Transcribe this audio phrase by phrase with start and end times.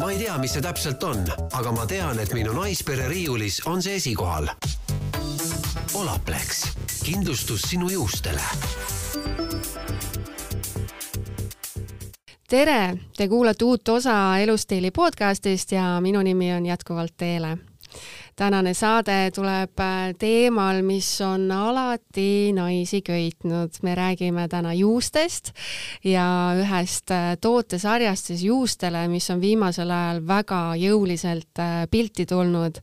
[0.00, 3.82] ma ei tea, mis see täpselt on, aga ma tean, et minu naispere riiulis on
[3.84, 4.48] see esikohal.
[5.94, 6.62] Olaplex,
[7.04, 8.40] kindlustus sinu juustele.
[12.50, 12.80] Tere,
[13.16, 17.58] te kuulate uut osa Elustiili podcastist ja minu nimi on jätkuvalt Teele
[18.40, 23.76] tänane saade tuleb äh, teemal, mis on alati naisi köitnud.
[23.82, 25.52] me räägime täna juustest
[26.04, 26.24] ja
[26.56, 32.80] ühest äh, tootesarjast siis juustele, mis on viimasel ajal väga jõuliselt äh, pilti tulnud.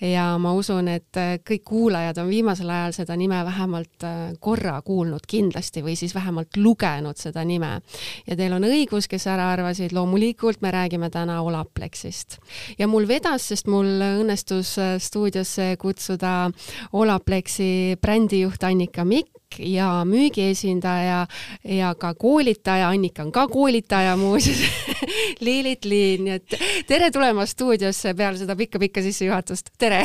[0.00, 1.18] ja ma usun, et
[1.48, 4.06] kõik kuulajad on viimasel ajal seda nime vähemalt
[4.40, 7.80] korra kuulnud kindlasti või siis vähemalt lugenud seda nime.
[8.26, 12.38] ja teil on õigus, kes ära arvasid, loomulikult me räägime täna Olaplexist.
[12.78, 13.90] ja mul vedas, sest mul
[14.22, 16.50] õnnestus stuudiosse kutsuda
[16.92, 21.26] Olaplexi brändijuht Annika Mikk ja müügiesindaja
[21.64, 24.60] ja ka koolitaja, Annika on ka koolitaja muuseas
[25.44, 30.02] Liilit Liin, nii et tere tulemast stuudiosse peale seda pikka-pikka sissejuhatust, tere!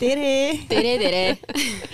[0.00, 0.58] tere!
[0.68, 1.24] tere, tere!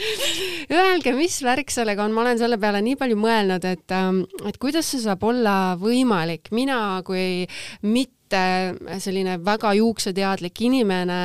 [0.78, 4.60] Öelge, mis värk sellega on, ma olen selle peale nii palju mõelnud, et, ähm, et
[4.60, 7.44] kuidas see saab olla võimalik, mina kui
[7.84, 11.18] mitte mitte selline väga juukseteadlik inimene,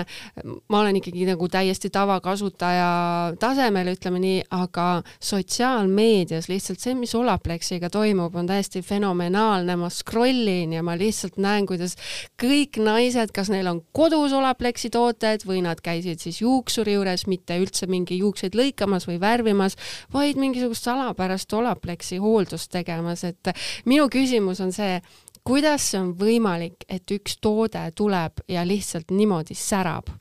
[0.70, 7.90] ma olen ikkagi nagu täiesti tavakasutaja tasemel, ütleme nii, aga sotsiaalmeedias lihtsalt see, mis Olaplexiga
[7.92, 11.98] toimub, on täiesti fenomenaalne, ma scroll in ja ma lihtsalt näen, kuidas
[12.40, 17.58] kõik naised, kas neil on kodus Olaplexi tooted või nad käisid siis juuksuri juures, mitte
[17.60, 19.76] üldse mingi juukseid lõikamas või värvimas,
[20.14, 23.54] vaid mingisugust salapärast Olaplexi hooldust tegemas, et
[23.90, 25.02] minu küsimus on see,
[25.44, 30.12] kuidas see on võimalik, et üks toode tuleb ja lihtsalt niimoodi särab?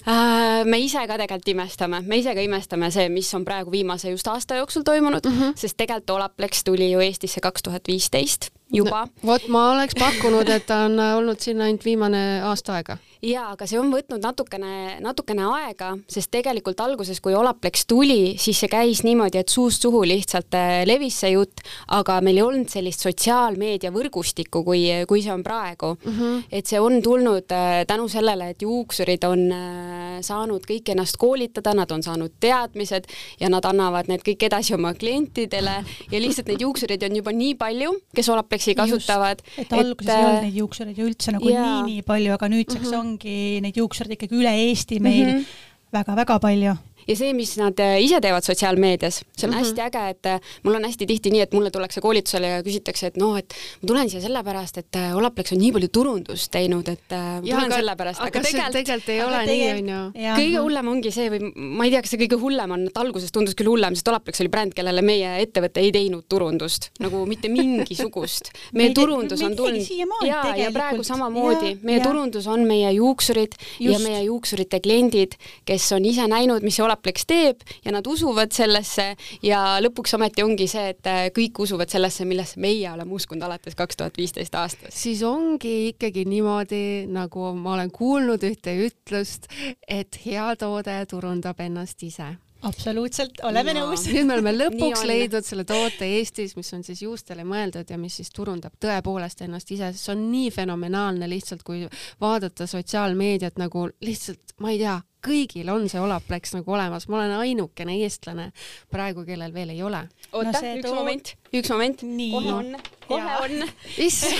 [0.00, 4.08] Äh, me ise ka tegelikult imestame, me ise ka imestame see, mis on praegu viimase
[4.14, 5.52] just aasta jooksul toimunud mm, -hmm.
[5.60, 9.12] sest tegelikult Olaplex tuli ju Eestisse kaks tuhat viisteist juba no,.
[9.26, 13.66] vot ma oleks pakkunud, et ta on olnud siin ainult viimane aasta aega jaa, aga
[13.68, 19.02] see on võtnud natukene, natukene aega, sest tegelikult alguses, kui Olaplex tuli, siis see käis
[19.04, 21.60] niimoodi, et suust suhu lihtsalt äh, levis see jutt,
[21.96, 26.16] aga meil ei olnud sellist sotsiaalmeedia võrgustikku, kui, kui see on praegu mm.
[26.16, 26.42] -hmm.
[26.50, 31.74] et see on tulnud äh, tänu sellele, et juuksurid on äh, saanud kõik ennast koolitada,
[31.76, 33.04] nad on saanud teadmised
[33.40, 35.76] ja nad annavad need kõik edasi oma klientidele
[36.10, 39.42] ja lihtsalt neid juuksureid on juba nii palju, kes Olaplexi kasutavad.
[39.58, 42.92] et alguses et, ei olnud neid juuksureid ju üldse nagu nii-nii palju, aga nüüdseks mm
[42.92, 42.98] -hmm.
[43.00, 46.76] on ongi neid juuksureid ikkagi üle Eesti meil mm -hmm väga-väga palju
[47.10, 49.64] ja see, mis nad äh, ise teevad sotsiaalmeedias, see on mm -hmm.
[49.64, 53.10] hästi äge, et äh, mul on hästi tihti nii, et mulle tullakse koolitusele ja küsitakse,
[53.10, 56.88] et noh, et ma tulen siia sellepärast, et äh, Olaplex on nii palju turundust teinud,
[56.88, 60.00] et ma ja, tulen sellepärast, aga, aga tegelikult tegelikult ei ole nii, onju.
[60.38, 63.34] kõige hullem ongi see või ma ei tea, kas see kõige hullem on, et alguses
[63.34, 67.48] tundus küll hullem, sest Olaplex oli bränd, kellele meie ettevõte ei teinud turundust nagu mitte
[67.48, 68.52] mingisugust.
[68.78, 69.82] meie turundus on tulnud
[70.26, 72.06] ja, ja praegu samamoodi, meie ja.
[72.06, 73.92] turundus on meie juuksurid Just.
[73.92, 75.36] ja meie juuksurite kliendid,
[75.68, 80.44] kes on ise näinud, mis see Olaplex teeb ja nad usuvad sellesse ja lõpuks ometi
[80.44, 84.54] ongi see, et äh, kõik usuvad sellesse, millesse meie oleme uskunud alates kaks tuhat viisteist
[84.54, 84.96] aastast.
[84.96, 89.50] siis ongi ikkagi niimoodi, nagu ma olen kuulnud ühte ütlust,
[89.88, 92.34] et hea toode turundab ennast ise
[92.66, 93.86] absoluutselt, oleme no.
[93.88, 94.04] nõus.
[94.10, 98.18] nüüd me oleme lõpuks leidnud selle toote Eestis, mis on siis juustele mõeldud ja mis
[98.20, 101.86] siis turundab tõepoolest ennast ise, see on nii fenomenaalne lihtsalt, kui
[102.20, 107.34] vaadata sotsiaalmeediat nagu lihtsalt, ma ei tea, kõigil on see Olaplex nagu olemas, ma olen
[107.40, 108.50] ainukene eestlane
[108.92, 110.02] praegu, kellel veel ei ole.
[110.32, 110.94] oota no, üks too...
[110.96, 112.70] moment, üks moment, kohe on,
[113.06, 113.40] kohe ja.
[113.44, 113.56] on.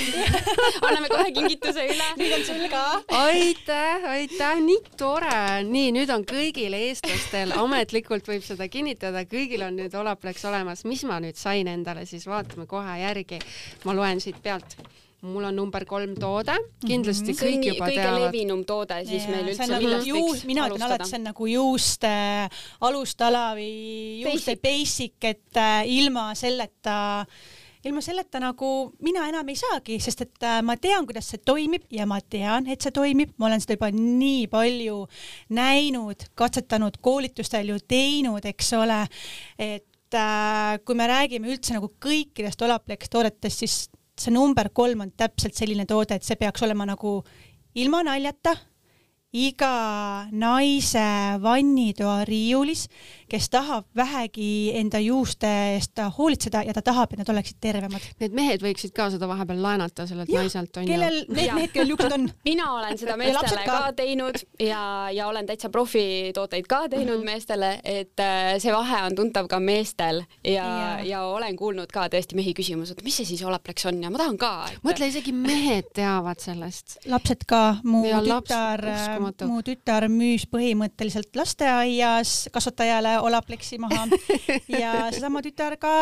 [0.89, 2.09] anname kohe kingituse üle.
[2.21, 2.85] nüüd on sul ka.
[3.21, 5.43] aitäh, aitäh, nii tore.
[5.69, 10.87] nii, nüüd on kõigil eestlastel, ametlikult võib seda kinnitada, kõigil on nüüd Olaplex olemas.
[10.89, 13.41] mis ma nüüd sain endale, siis vaatame kohe järgi.
[13.85, 14.79] ma loen siit pealt
[15.21, 16.55] mul on number kolm toode,
[16.87, 17.45] kindlasti mm -hmm.
[17.45, 18.17] kõik juba kõige teavad.
[18.17, 21.25] kõige levinum toode siis yeah, meil üldse, nagu millest võiks mina ütlen alati, see on
[21.29, 22.13] nagu juuste
[22.81, 23.73] alustala või
[24.25, 27.27] juuste basic, basic, et äh, ilma selleta
[27.85, 31.87] ilma selleta nagu mina enam ei saagi, sest et äh, ma tean, kuidas see toimib
[31.91, 34.99] ja ma tean, et see toimib, ma olen seda juba nii palju
[35.57, 39.01] näinud, katsetanud, koolitustel ju teinud, eks ole,
[39.59, 43.79] et äh, kui me räägime üldse nagu kõikidest Olaplex toodetest, siis
[44.21, 47.21] see number kolm on täpselt selline toode, et see peaks olema nagu
[47.81, 48.57] ilma naljata
[49.31, 51.07] iga naise
[51.43, 52.89] vannitoa riiulis,
[53.31, 58.05] kes tahab vähegi enda juuste eest hoolitseda ja ta tahab, et nad oleksid tervemad.
[58.21, 60.91] Need mehed võiksid ka seda vahepeal laenata sellelt naiselt onju.
[60.91, 62.27] kellel, need mehed, kellel juuksed on.
[62.51, 63.77] mina olen seda meestele ka.
[63.87, 64.83] ka teinud ja,
[65.15, 67.31] ja olen täitsa profitooteid ka teinud mm -hmm.
[67.31, 72.09] meestele, et äh, see vahe on tuntav ka meestel ja, ja., ja olen kuulnud ka
[72.13, 74.83] tõesti mehi küsimus, et mis see siis Olaplex on ja ma tahan ka et....
[74.87, 76.99] mõtle, isegi mehed teavad sellest.
[77.07, 78.85] lapsed ka, mu ja tütar,
[79.47, 84.07] mu tütar müüs põhimõtteliselt lasteaias kasvatajale Olaplexi maha
[84.83, 85.93] ja seesama tütar ka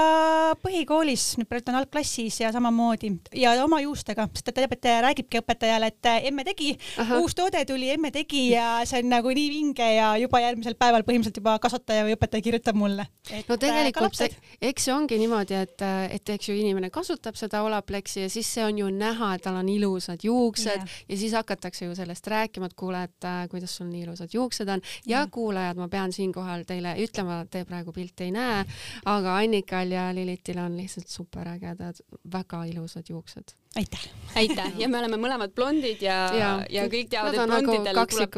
[0.62, 4.90] põhikoolis, nüüd praegu ta on algklassis ja samamoodi ja oma juustega, sest ta teab, et
[5.08, 6.74] räägibki õpetajale, et emme tegi,
[7.18, 11.04] uus toode tuli, emme tegi ja see on nagu nii vinge ja juba järgmisel päeval
[11.06, 13.08] põhimõtteliselt juba kasvataja või õpetaja kirjutab mulle.
[13.48, 14.18] no äh, tegelikult
[14.60, 15.84] eks see ongi niimoodi, et,
[16.14, 19.58] et eks ju inimene kasutab seda Olaplexi ja siis see on ju näha, et tal
[19.60, 20.96] on ilusad juuksed yeah.
[21.08, 24.68] ja siis hakatakse ju sellest rääkima, et kuule, et äh, kuidas sul nii ilusad juuksed
[24.68, 25.30] on ja yeah.
[25.30, 27.07] kuulajad, ma pean siinkohal teile ütlema,
[27.50, 28.64] te praegu pilti ei näe,
[29.08, 32.02] aga Annikal ja Lilitil on lihtsalt superägedad,
[32.32, 33.54] väga ilusad juuksed.
[33.76, 34.04] Aitäh!
[34.34, 34.72] aitäh!
[34.80, 38.32] Ja me oleme mõlemad blondid ja, ja, ja kõik teavad, et nagu blondidel nagu tuleb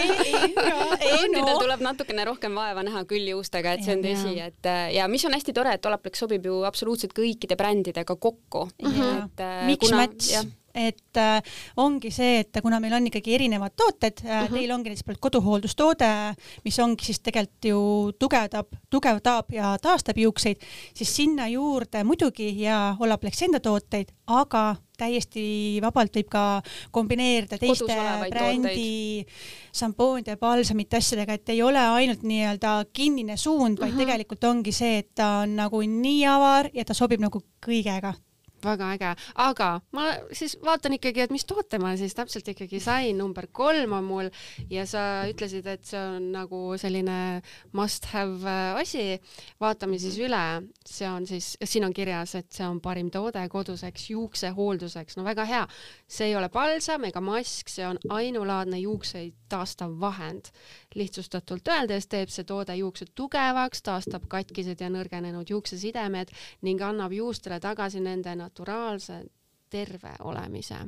[1.04, 1.58] blondidel no.
[1.62, 5.36] tuleb natukene rohkem vaeva näha küll juustega, et see on tõsi, et ja mis on
[5.38, 8.66] hästi tore, et Olaplex sobib ju absoluutselt kõikide brändidega kokku.
[8.82, 10.34] et äh, Mix match
[10.74, 11.40] et äh,
[11.76, 14.54] ongi see, et kuna meil on ikkagi erinevad tooted äh, uh, -huh.
[14.54, 16.10] teil ongi näiteks koduhooldustoode,
[16.64, 20.60] mis ongi siis tegelikult ju tugevdab, tugevdab ja taastab juukseid,
[20.94, 26.44] siis sinna juurde muidugi ja Olaplex enda tooteid, aga täiesti vabalt võib ka
[26.90, 27.96] kombineerida teiste
[28.30, 29.24] brändi
[29.72, 34.04] šampoonide, balsamite asjadega, et ei ole ainult nii-öelda kinnine suund, vaid uh -huh.
[34.04, 38.14] tegelikult ongi see, et ta on nagu nii avar ja ta sobib nagu kõigega
[38.64, 39.10] väga äge,
[39.42, 43.94] aga ma siis vaatan ikkagi, et mis toote ma siis täpselt ikkagi sain, number kolm
[43.96, 44.30] on mul
[44.70, 47.40] ja sa ütlesid, et see on nagu selline
[47.76, 49.20] must have äh, asi.
[49.60, 50.42] vaatame siis üle,
[50.86, 55.46] see on siis, siin on kirjas, et see on parim toode koduseks juuksehoolduseks, no väga
[55.48, 55.66] hea.
[56.08, 60.50] see ei ole palsam ega mask, see on ainulaadne juukseid taastav vahend.
[60.94, 66.32] Lihtsustatult öeldes teeb see toode juuksed tugevaks, taastab katkised ja nõrgenenud juuksesidemed
[66.62, 69.24] ning annab juustele tagasi nende naturaalse
[69.70, 70.78] terve olemise.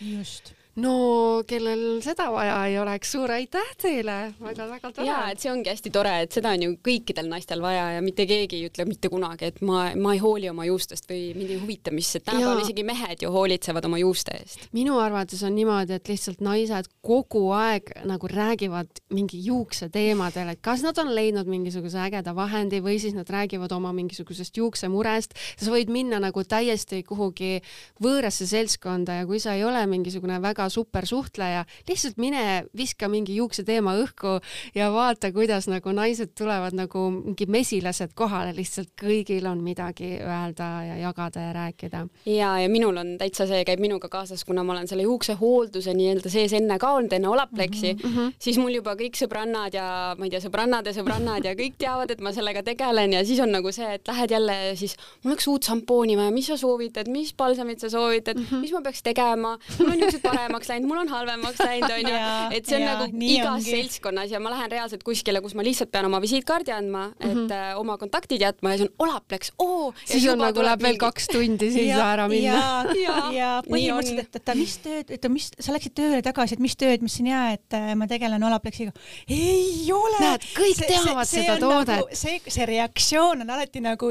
[0.00, 5.06] just no kellel seda vaja ei oleks, suur aitäh teile väga,, väga-väga tore.
[5.08, 8.26] ja, et see ongi hästi tore, et seda on ju kõikidel naistel vaja ja mitte
[8.28, 11.60] keegi ei ütle mitte kunagi, et ma, ma ei hooli oma juustest või mind ei
[11.60, 14.66] huvita, mis, et tänapäeval isegi mehed ju hoolitsevad oma juuste eest.
[14.76, 20.84] minu arvates on niimoodi, et lihtsalt naised kogu aeg nagu räägivad mingi juukseteemadel, et kas
[20.86, 25.36] nad on leidnud mingisuguse ägeda vahendi või siis nad räägivad oma mingisugusest juuksemurest.
[25.60, 27.60] sa võid minna nagu täiesti kuhugi
[28.02, 33.08] võõrasse seltskonda ja kui sa ei ole mingisugune väga väga super suhtleja, lihtsalt mine viska
[33.08, 34.40] mingi juukseteema õhku
[34.74, 40.84] ja vaata, kuidas nagu naised tulevad nagu mingi mesilased kohale, lihtsalt kõigil on midagi öelda
[40.86, 42.06] ja jagada ja rääkida.
[42.26, 46.30] ja, ja minul on täitsa see käib minuga kaasas, kuna ma olen selle juuksehoolduse nii-öelda
[46.30, 48.32] sees enne ka olnud, enne Olapleksi mm, -hmm.
[48.38, 52.20] siis mul juba kõik sõbrannad ja ma ei tea, sõbrannade sõbrannad ja kõik teavad, et
[52.20, 53.12] ma sellega tegelen.
[53.12, 56.46] Ja siis on nagu see, et lähed jälle siis, mul oleks uut šampooni vaja, mis
[56.46, 58.60] sa soovitad, mis palsamit sa soovitad mm, -hmm.
[58.60, 62.16] mis ma peaks tegema, mul on niisugused paremad paremaks läinud, mul on halvemaks läinud, onju.
[62.56, 63.70] et see on ja, nagu igas ongi.
[63.70, 67.46] seltskonnas ja ma lähen reaalselt kuskile, kus ma lihtsalt pean oma visiitkaardi andma, et mm
[67.46, 67.80] -hmm.
[67.80, 69.92] oma kontaktid jätma ja siis on Olaplex, oo.
[70.04, 72.54] siis on nagu läheb veel kaks tundi, siis ja, ära minna.
[72.54, 76.64] ja, ja, ja põhimõtteliselt, et, et mis tööd, et mis, sa läksid tööle tagasi, et
[76.64, 78.92] mis tööd, mis siin hea, et äh, ma tegelen Olaplexiga.
[79.28, 80.18] ei ole.
[80.20, 82.08] näed, kõik see, teavad see, seda toodet nagu,.
[82.12, 84.10] see, see reaktsioon on alati nagu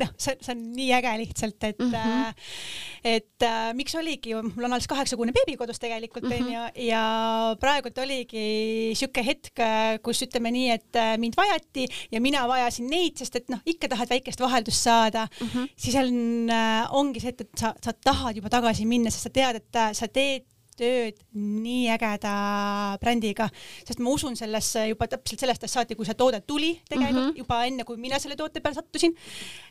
[0.00, 2.34] noh, see, see on nii äge lihtsalt, et mm, -hmm.
[3.04, 6.80] et äh, miks oligi, mul on alles kaheksakuune beebi kodus tegelikult onju mm -hmm.
[6.86, 9.60] ja praegult oligi sihuke hetk,
[10.02, 13.88] kus ütleme nii, et äh, mind vajati ja mina vajasin neid, sest et noh, ikka
[13.88, 15.68] tahad väikest vaheldust saada mm, -hmm.
[15.76, 19.30] siis on, äh, ongi see, et, et sa, sa tahad juba tagasi minna, sest sa
[19.30, 22.34] tead, et äh, sa teed tööd nii ägeda
[23.02, 23.48] brändiga,
[23.86, 27.30] sest ma usun sellesse juba täpselt sellest ajast saati, kui see toode tuli tegelikult mm
[27.30, 27.38] -hmm.
[27.42, 29.14] juba enne, kui mina selle toote peale sattusin.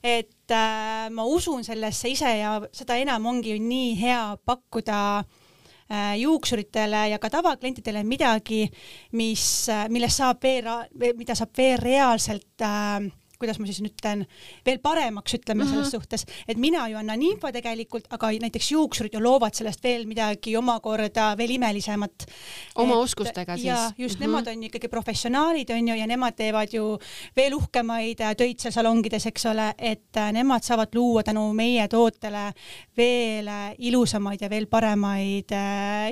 [0.04, 5.43] et äh, ma usun sellesse ise ja seda enam ongi ju nii hea pakkuda Äh,
[6.18, 8.68] juuksuritele ja ka tavaklientidele midagi,
[9.20, 10.46] mis, äh, millest saab
[11.18, 13.12] mida saab veel reaalselt äh,
[13.44, 14.26] kuidas ma siis nüüd ütlen,
[14.66, 15.74] veel paremaks, ütleme mm -hmm.
[15.74, 20.06] selles suhtes, et mina ju annan info tegelikult, aga näiteks juuksurid ju loovad sellest veel
[20.08, 22.26] midagi omakorda veel imelisemat.
[22.76, 23.68] oma et, oskustega siis?
[23.98, 24.28] just mm, -hmm.
[24.28, 26.98] nemad on ikkagi professionaalid, on ju, ja nemad teevad ju
[27.36, 32.54] veel uhkemaid töid seal salongides, eks ole, et nemad saavad luua tänu meie tootele
[32.98, 35.52] veel ilusamaid ja veel paremaid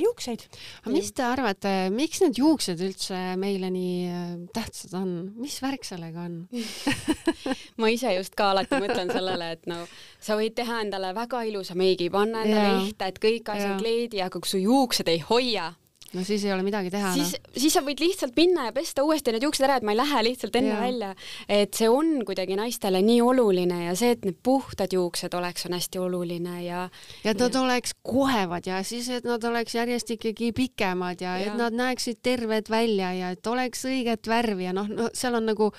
[0.02, 0.48] juukseid.
[0.84, 6.22] aga mis te arvate, miks need juuksed üldse meile nii tähtsad on, mis värk sellega
[6.22, 6.48] on
[7.82, 9.84] ma ise just ka alati mõtlen sellele, et no
[10.22, 14.42] sa võid teha endale väga ilusa meigi, panna endale lehte, et kõik asjad kleedi, aga
[14.42, 15.72] kui su juuksed ei hoia,
[16.14, 17.14] no siis ei ole midagi teha.
[17.16, 19.96] siis no., siis sa võid lihtsalt minna ja pesta uuesti need juuksed ära, et ma
[19.96, 20.82] ei lähe lihtsalt enne ja.
[20.82, 21.12] välja.
[21.48, 25.78] et see on kuidagi naistele nii oluline ja see, et need puhtad juuksed oleks, on
[25.78, 26.86] hästi oluline ja.
[27.24, 27.64] ja et nad ja.
[27.64, 32.22] oleks kohevad ja siis, et nad oleks järjest ikkagi pikemad ja, ja et nad näeksid
[32.24, 35.72] terved välja ja et oleks õiget värvi ja noh no,, seal on nagu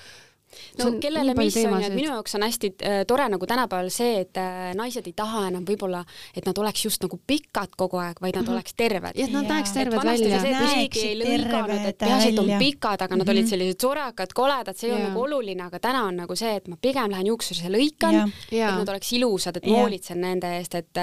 [0.79, 4.21] no kellele mis on ju, et minu jaoks on hästi äh, tore nagu tänapäeval see,
[4.23, 6.03] et äh, naised ei taha enam võib-olla,
[6.35, 8.53] et nad oleks just nagu pikad kogu aeg, vaid nad mm -hmm.
[8.53, 9.11] oleks terved.
[9.15, 10.41] ja et nad näeks terved välja.
[10.41, 13.25] keegi ei lõiganud, et peaasi, et on pikad, aga mm -hmm.
[13.25, 13.49] nad olid mhm.
[13.49, 16.77] sellised sorakad, koledad, see ei olnud nagu oluline, aga täna on nagu see, et ma
[16.81, 20.97] pigem lähen juuksurisse lõikan, et nad oleks ilusad, et hoolitsen nende eest, et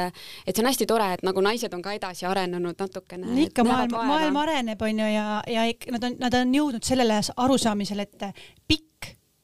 [0.47, 3.43] et see on hästi tore, et nagu naised on ka edasi arenenud natukene.
[3.43, 8.03] ikka maailm, maailm areneb, on ju, ja, ja nad on, nad on jõudnud sellele arusaamisele,
[8.03, 8.90] et pikk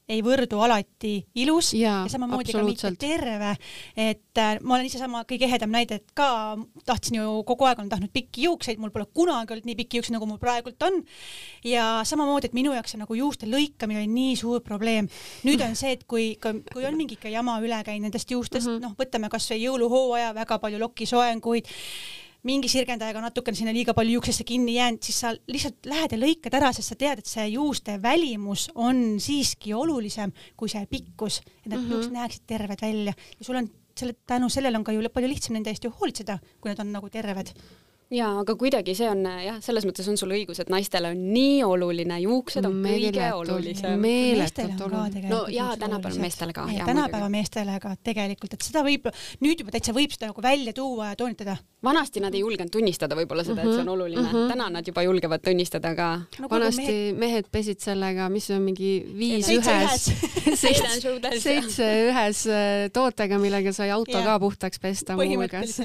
[0.07, 3.53] ei võrdu alati ilus ja, ja samamoodi ka mitte terve.
[3.99, 6.29] et äh, ma olen ise sama kõige ehedam näide, et ka
[6.87, 10.15] tahtsin ju kogu aeg olen tahtnud pikki juukseid, mul pole kunagi olnud nii pikki juukseid,
[10.15, 11.01] nagu mul praegult on.
[11.67, 15.11] ja samamoodi, et minu jaoks see nagu juuste lõikamine oli nii suur probleem.
[15.49, 18.77] nüüd on see, et kui, kui on mingi ikka jama üle käinud nendest juustest mm,
[18.77, 18.87] -hmm.
[18.87, 21.67] noh, võtame kasvõi jõuluhooaja, väga palju lokisoenguid
[22.47, 26.59] mingi sirgendajaga natukene sinna liiga palju juuksesse kinni jäänud, siis sa lihtsalt lähed ja lõikad
[26.59, 31.67] ära, sest sa tead, et see juuste välimus on siiski olulisem kui see pikkus, et
[31.67, 31.93] need mm -hmm.
[31.93, 35.55] juuksed näeksid terved välja ja sul on selle, tänu sellele on ka ju palju lihtsam
[35.55, 37.53] nende eest ju hoolitseda, kui nad on nagu terved
[38.15, 41.59] jaa, aga kuidagi see on jah, selles mõttes on sul õigus, et naistele on nii
[41.67, 43.97] oluline, juuksed on Meeletult, kõige olulisem.
[44.03, 45.31] meeletult oluline.
[45.33, 46.67] no jaa, tänapäeval meestele ka.
[46.87, 49.11] tänapäeva meestele ka tegelikult, et seda võib,
[49.43, 51.57] nüüd juba täitsa võib seda nagu välja tuua ja toonitada.
[51.87, 54.25] Vanasti nad ei julgenud tunnistada võib-olla seda, et see on mhm, oluline.
[54.25, 54.53] Mm, -hmm.
[54.53, 56.09] täna nad juba julgevad tunnistada ka
[56.41, 56.51] no,.
[56.51, 57.21] vanasti mehed...
[57.23, 60.11] mehed pesid sellega, mis on mingi viis ühes,
[61.47, 65.81] seitse ühes äh, tootega, millega sai auto ka puhtaks pesta muuhulgas.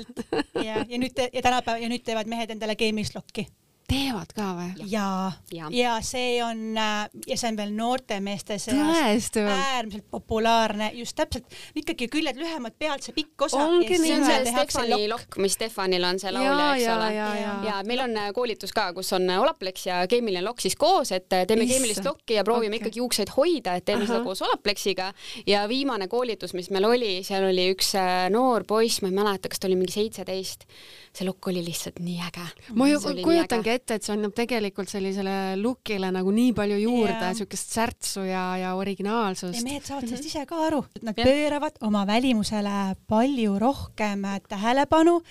[0.68, 3.48] ja, ja nüüd ja tänapäeval ja nüüd teevad mehed endale Game'is lokki
[3.92, 4.70] teevad ka või?
[4.90, 5.08] ja,
[5.54, 11.16] ja., ja see on äh, ja see on veel noorte meeste seas äärmiselt populaarne, just
[11.20, 13.64] täpselt, ikkagi küljed lühemad, pealt see pikk osa.
[13.66, 14.20] ongi nii.
[14.26, 17.10] see Stefani lokk, mis Stefanil on see laulja, eks ja, ole.
[17.16, 17.56] Ja, ja.
[17.68, 21.14] ja meil on äh, koolitus ka, kus on äh, Olaplex ja keemiline lokk siis koos,
[21.16, 21.76] et teeme Issa.
[21.76, 22.86] keemilist lokki ja proovime okay.
[22.86, 24.14] ikkagi juukseid hoida, et teeme Aha.
[24.14, 25.12] seda koos Olaplexiga.
[25.48, 27.94] ja viimane koolitus, mis meil oli, seal oli üks
[28.34, 30.68] noor poiss, ma ei mäleta, kas ta oli mingi seitseteist
[31.12, 32.46] see lukk oli lihtsalt nii äge.
[32.80, 37.36] ma ju kujutangi ette, et see annab tegelikult sellisele lookile nagu nii palju juurde yeah.,
[37.38, 39.58] siukest särtsu ja, ja originaalsust.
[39.58, 40.42] ja mehed saavad sellest mm -hmm.
[40.42, 41.30] ise ka aru, et nad yeah.
[41.30, 45.22] pööravad oma välimusele palju rohkem tähelepanu,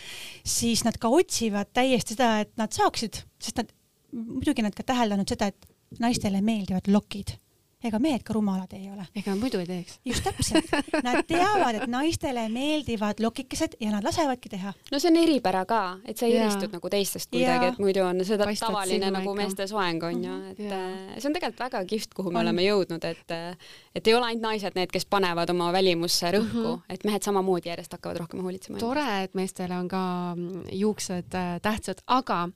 [0.44, 3.70] siis nad ka otsivad täiesti seda, et nad saaksid, sest nad,
[4.12, 7.36] muidugi nad ka täheldanud seda, et naistele meeldivad lokid
[7.84, 9.06] ega mehed ka rumalad ei ole.
[9.16, 9.98] ega muidu ei teeks.
[10.04, 10.68] just täpselt.
[11.06, 14.72] Nad teavad, et naistele meeldivad lokikesed ja nad lasevadki teha.
[14.92, 18.48] no see on eripära ka, et sa eristud nagu teistest kuidagi, et muidu on seda
[18.48, 20.80] Paistad tavaline nagu meeste soeng on ju, et ja.
[20.80, 22.44] Äh, see on tegelikult väga kihvt, kuhu me on.
[22.44, 26.60] oleme jõudnud, et äh, et ei ole ainult naised need, kes panevad oma välimusse rõhku
[26.60, 26.94] mm, -hmm.
[26.94, 28.78] et mehed samamoodi järjest hakkavad rohkem hoolitsema.
[28.78, 32.48] tore, et meestele on ka mm, juuksed äh, tähtsad, aga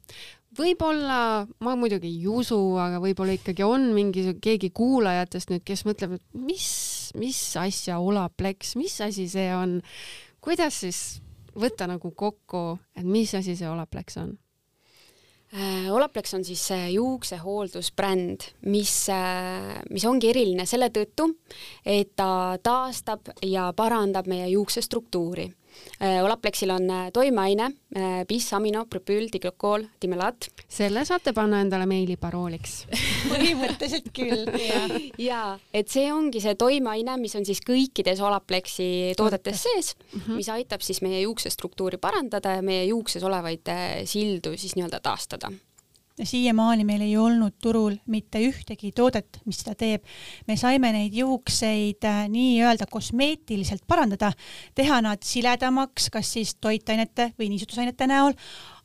[0.57, 1.19] võib-olla,
[1.65, 6.39] ma muidugi ei usu, aga võib-olla ikkagi on mingi, keegi kuulajatest nüüd, kes mõtleb, et
[6.39, 6.69] mis,
[7.19, 9.79] mis asja Olaplex, mis asi see on,
[10.45, 11.03] kuidas siis
[11.59, 14.35] võtta nagu kokku, et mis asi see Olaplex on?
[15.55, 21.29] Äh, Olaplex on siis juuksehooldusbränd, mis, äh, mis ongi eriline selle tõttu,
[21.87, 25.47] et ta taastab ja parandab meie juuksestruktuuri
[26.23, 30.49] Olaplexil on äh, toimeaine äh, bis-amino, propüül, diglokool, dimelaat.
[30.69, 32.77] selle saate panna endale meiliparooliks
[33.33, 34.47] põhimõtteliselt küll.
[35.19, 38.89] ja et see ongi see toimeaine, mis on siis kõikides Olaplexi
[39.19, 40.41] toodetes sees mm, -hmm.
[40.41, 43.71] mis aitab siis meie juuksestruktuuri parandada ja meie juukses olevaid
[44.11, 45.53] sildu siis nii-öelda taastada
[46.23, 50.05] siiamaani meil ei olnud turul mitte ühtegi toodet, mis seda teeb.
[50.47, 54.31] me saime neid juukseid äh, nii-öelda kosmeetiliselt parandada,
[54.79, 58.37] teha nad siledamaks, kas siis toitainete või niisutusainete näol,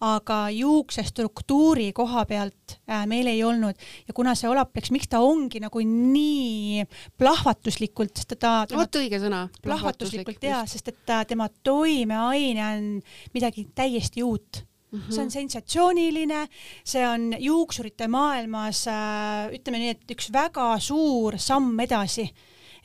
[0.02, 5.22] aga juukse struktuuri koha pealt äh, meil ei olnud ja kuna see Olaplex, miks ta
[5.22, 6.88] ongi nagu nii
[7.20, 9.46] plahvatuslikult, sest ta, ta vot õige sõna.
[9.62, 12.90] plahvatuslikult jaa, sest et ta, tema toimeaine on
[13.38, 15.14] midagi täiesti uut Mm -hmm.
[15.14, 16.48] see on sensatsiooniline,
[16.84, 22.26] see on juuksurite maailmas äh, ütleme nii, et üks väga suur samm edasi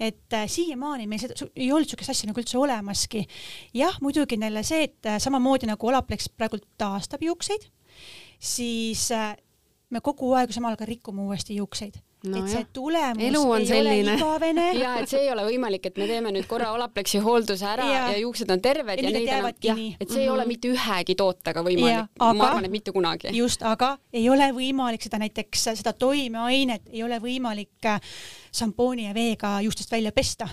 [0.00, 3.26] et äh, siiamaani meil seda ei olnud niisugust asja nagu üldse olemaski.
[3.74, 7.70] jah, muidugi jälle see, et äh, samamoodi nagu Olaplex praegult taastab juukseid,
[8.38, 9.08] siis
[9.90, 13.60] me kogu aeg samal ajal ka rikume uuesti juukseid no et see tulemus Elu on
[13.60, 14.14] ei selline.
[14.14, 14.66] ole igavene.
[14.82, 18.02] ja et see ei ole võimalik, et me teeme nüüd korra Olaplexi hoolduse ära ja,
[18.14, 20.22] ja juuksed on terved ja, ja neid enam, jah, et see mm -hmm.
[20.22, 20.52] ei ole mhm.
[20.54, 22.10] mitte ühegi tootega võimalik.
[22.20, 23.36] ma arvan, et mitte kunagi.
[23.36, 27.90] just, aga ei ole võimalik seda näiteks, seda toimeainet ei ole võimalik
[28.54, 30.48] šampooni ja veega juustest välja pesta.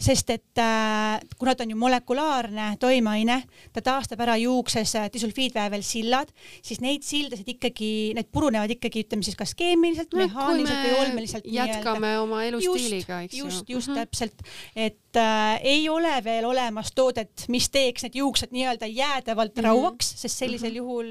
[0.00, 3.42] Sest et äh, kuna ta on ju molekulaarne toimeaine,
[3.72, 9.26] ta taastab ära juukses äh, disulfiidväävel sillad, siis neid sildasid ikkagi, need purunevad ikkagi, ütleme
[9.26, 11.48] siis kas keemiliselt no,, mehaaniliselt või olmeliselt.
[11.58, 13.44] jätkame oma elustiiliga, eks ju.
[13.44, 14.00] just, just mm -hmm.
[14.00, 14.42] täpselt,
[14.76, 19.66] et äh, ei ole veel olemas toodet, mis teeks need juuksed nii-öelda jäädavalt mm -hmm.
[19.66, 20.76] rauaks, sest sellisel -hmm.
[20.76, 21.06] juhul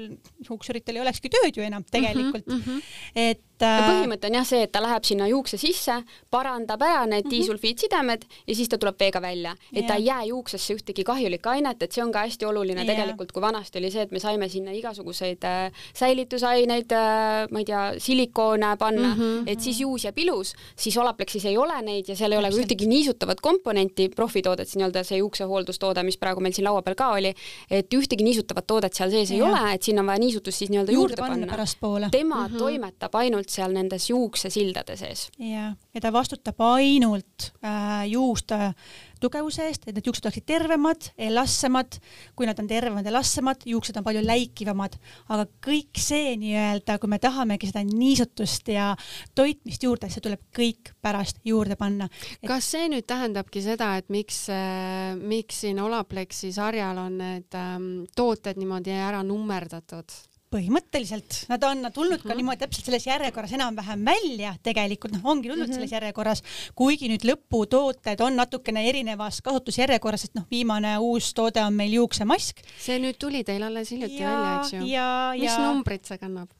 [0.48, 2.62] juuksuritel ei olekski tööd ju enam tegelikult mm.
[2.66, 2.82] -hmm.
[3.14, 5.94] et ja äh, põhimõte on jah see, et ta läheb sinna juukse sisse,
[6.32, 7.38] parandab ära need mm -hmm.
[7.38, 9.86] disulfiidsidemed ja siis ta tuleb veega välja, et yeah.
[9.86, 12.86] ta ei jää juuksesse ühtegi kahjulikku ainet, et see on ka hästi oluline yeah.
[12.86, 17.64] tegelikult, kui vanasti oli see, et me saime sinna igasuguseid äh, säilitusaineid äh,, ma ei
[17.64, 19.42] tea, silikoone panna mm, -hmm.
[19.46, 22.56] et siis juus jääb ilus, siis Olaplexis ei ole neid ja seal ei ole ka
[22.56, 27.12] ühtegi niisutavat komponenti, profitoodet, siis nii-öelda see juuksehooldustoode, mis praegu meil siin laua peal ka
[27.18, 27.32] oli,
[27.70, 29.38] et ühtegi niisutavat toodet seal sees yeah.
[29.38, 32.10] ei ole, et sinna on vaja niisutust siis nii-öelda juurde, juurde panna.
[32.10, 32.58] tema mm -hmm.
[32.58, 35.30] toimetab ainult seal nendes juuksesildade sees.
[35.38, 38.74] ja, ja ta vastutab ainult äh, juuste
[39.22, 41.98] tugevuse eest, et need juuksed oleksid tervemad, elassemad,
[42.38, 44.98] kui nad on tervemad, elassemad, juuksed on palju läikivamad,
[45.32, 48.90] aga kõik see nii-öelda, kui me tahamegi seda niisutust ja
[49.38, 52.08] toitmist juurde, see tuleb kõik pärast juurde panna.
[52.40, 52.48] Et....
[52.50, 57.88] kas see nüüd tähendabki seda, et miks äh,, miks siin Olaplexi sarjal on need ähm,
[58.16, 60.31] tooted niimoodi ära nummerdatud?
[60.52, 62.36] Põhimõtteliselt, nad on tulnud ka mm -hmm.
[62.42, 65.74] niimoodi täpselt selles järjekorras enam-vähem välja tegelikult, noh, ongi tulnud mm -hmm.
[65.74, 66.42] selles järjekorras,
[66.74, 72.60] kuigi nüüd lõputooted on natukene erinevas kasutusjärjekorras, sest noh, viimane uus toode on meil juuksemask.
[72.78, 74.80] see nüüd tuli teil alles hiljuti ja, välja, eks ju?
[74.80, 75.58] mis ja...
[75.66, 76.50] numbrit see kannab?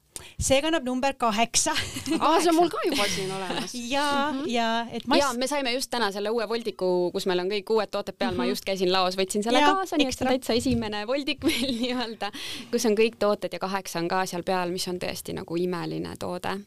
[0.41, 1.73] See kannab number kaheksa.
[2.21, 3.75] aa, see on mul ka juba siin olemas.
[3.75, 4.51] ja mm, -hmm.
[4.51, 5.21] ja et mass.
[5.21, 8.31] ja me saime just täna selle uue voldiku, kus meil on kõik uued tooted peal
[8.31, 8.37] mm, -hmm.
[8.37, 8.51] ma mhm.
[8.51, 11.75] just käisin laos, võtsin selle ja, kaasa, nii et see on täitsa esimene voldik meil
[11.81, 12.33] nii-öelda,
[12.71, 16.17] kus on kõik tooted ja kaheksa on ka seal peal, mis on tõesti nagu imeline
[16.19, 16.59] toode.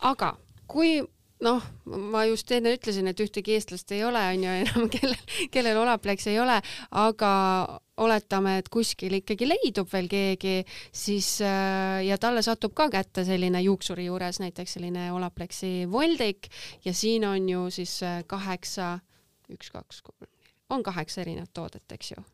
[0.00, 1.00] aga kui
[1.40, 5.78] noh, ma just enne ütlesin, et ühtegi eestlast ei ole, on ju, enam kellel, kellel
[5.80, 7.32] Olaplex ei ole, aga
[8.00, 10.56] oletame, et kuskil ikkagi leidub veel keegi,
[10.92, 16.50] siis äh, ja talle satub ka kätte selline juuksuri juures näiteks selline Olaplexi voldik
[16.84, 18.98] ja siin on ju siis äh, kaheksa,
[19.52, 20.30] üks, kaks, kolm,
[20.70, 22.28] on kaheksa erinevat toodet, eks ju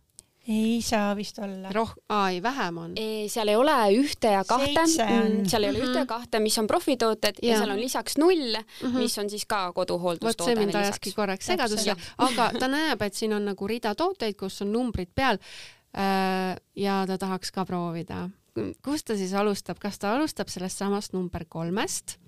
[0.49, 1.71] ei saa vist olla.
[1.75, 2.95] roh-, aa ei, vähem on.
[3.29, 5.89] seal ei ole ühte ja kahte, mm, seal ei ole mm -hmm.
[5.89, 7.53] ühte ja kahte, mis on profitooted ja.
[7.53, 8.99] ja seal on lisaks null mm, -hmm.
[8.99, 10.39] mis on siis ka koduhooldustoode.
[10.39, 14.37] vot see mind ajaski korraks segadusse, aga ta näeb, et siin on nagu rida tooteid,
[14.37, 15.39] kus on numbrid peal.
[15.97, 18.29] Äh, ja ta tahaks ka proovida.
[18.83, 22.19] kust ta siis alustab, kas ta alustab sellest samast number kolmest?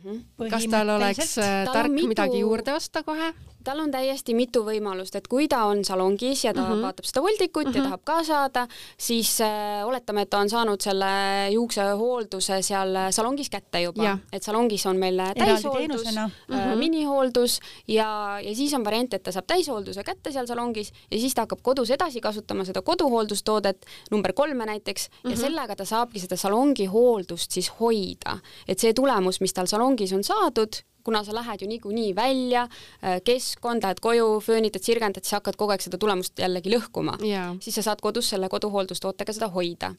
[0.00, 0.48] Mhm.
[0.50, 2.08] kas tal oleks äh, tark mitu...
[2.08, 3.34] midagi juurde osta kohe?
[3.64, 6.82] Tal on täiesti mitu võimalust, et kui ta on salongis ja ta mm -hmm.
[6.82, 7.76] vaatab seda voldikut mm -hmm.
[7.76, 7.88] ja mhm.
[7.90, 8.66] tahab ka saada,
[8.98, 11.06] siis äh, oletame, et ta on saanud selle
[11.50, 16.76] juuksehoolduse seal salongis kätte juba, et salongis on meil täishooldus, mm -hmm.
[16.76, 21.34] minihooldus ja, ja siis on variant, et ta saab täishoolduse kätte seal salongis ja siis
[21.34, 25.30] ta hakkab kodus edasi kasutama seda koduhooldustoodet, number kolme näiteks mm, -hmm.
[25.30, 25.40] ja mhm.
[25.40, 28.38] sellega ta saabki seda salongi hooldust siis hoida.
[28.68, 32.66] et see tulemus, mis tal salongis on saadud, kuna sa lähed ju niikuinii välja,
[33.02, 37.54] äh, keskkond, lähed koju, föönitad, sirgendad, siis hakkad kogu aeg seda tulemust jällegi lõhkuma yeah..
[37.60, 39.94] siis sa saad kodus selle koduhooldustootega seda hoida.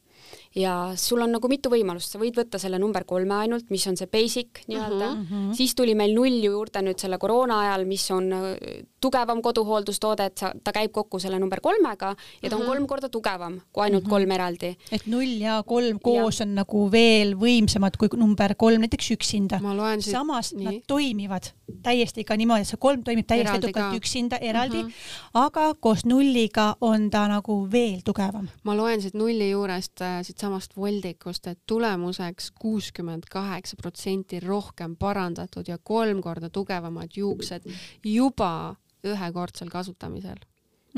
[0.56, 3.98] ja sul on nagu mitu võimalust, sa võid võtta selle number kolme ainult, mis on
[3.98, 5.54] see basic nii-öelda mm, -hmm.
[5.58, 8.56] siis tuli meil null juurde nüüd selle koroona ajal, mis on äh,
[9.02, 12.66] tugevam koduhooldustoode, et sa, ta käib kokku selle number kolmega ja ta on -hmm.
[12.66, 14.10] kolm korda tugevam kui ainult mm -hmm.
[14.10, 14.78] kolm eraldi.
[14.92, 16.46] et null ja kolm koos ja.
[16.46, 19.60] on nagu veel võimsamad kui number kolm näiteks üksinda.
[20.00, 20.62] samas siit...
[20.62, 21.44] nad toimivad
[21.84, 25.30] täiesti ka niimoodi, et see kolm toimib täiesti edukalt üksinda eraldi mm, -hmm.
[25.34, 28.48] aga koos nulliga on ta nagu veel tugevam.
[28.64, 35.68] ma loen siit nulli juurest äh, siitsamast voldikust, et tulemuseks kuuskümmend kaheksa protsenti rohkem parandatud
[35.68, 37.62] ja kolm korda tugevamad juuksed
[38.04, 40.40] juba ühekordsel kasutamisel.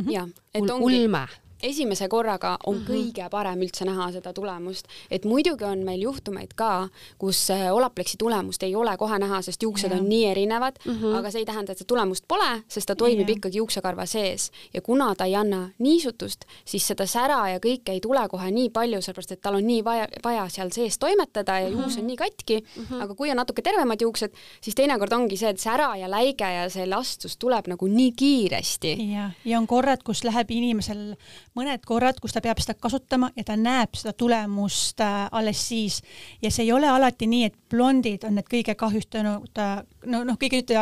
[0.09, 1.27] jah, et ongi ulme
[1.63, 2.91] esimese korraga on mm -hmm.
[2.91, 8.17] kõige parem üldse näha seda tulemust, et muidugi on meil juhtumeid ka, kus äh, Olapleksi
[8.17, 9.99] tulemust ei ole kohe näha, sest juuksed yeah.
[9.99, 11.15] on nii erinevad mm, -hmm.
[11.17, 13.37] aga see ei tähenda, et seda tulemust pole, sest ta toimib yeah.
[13.37, 17.99] ikkagi juuksekarva sees ja kuna ta ei anna niisutust, siis seda sära ja kõike ei
[17.99, 21.69] tule kohe nii palju, sellepärast et tal on nii vaja, vaja seal sees toimetada ja
[21.69, 21.81] mm -hmm.
[21.81, 23.03] juus on nii katki mm, -hmm.
[23.03, 26.69] aga kui on natuke tervemad juuksed, siis teinekord ongi see, et sära ja läige ja
[26.69, 28.97] see lastus tuleb nagu nii kiiresti.
[29.13, 31.15] jah, ja on korrad, kus läheb inimesel
[31.57, 36.01] mõned korrad, kus ta peab seda kasutama ja ta näeb seda tulemust äh, alles siis.
[36.41, 40.39] ja see ei ole alati nii, et blondid on need kõige kahjustanud äh,, no noh,
[40.41, 40.73] kõige nüüd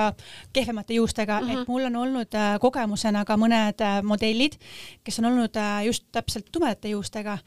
[0.53, 1.61] kehvemate juustega mm, -hmm.
[1.61, 4.57] et mul on olnud äh, kogemusena ka mõned modellid,
[5.03, 7.37] kes on olnud just täpselt tumedate juustega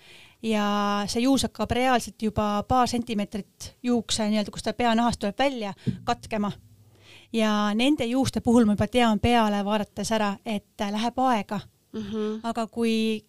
[0.42, 0.66] ja
[1.08, 6.52] see juus hakkab reaalselt juba paar sentimeetrit juukse nii-öelda, kus ta peanahast tuleb välja, katkema
[7.34, 11.60] ja nende juuste puhul ma juba tean peale vaadates ära, et äh, läheb aega
[11.94, 12.00] mm.
[12.00, 12.40] -hmm.
[12.42, 13.24] aga kui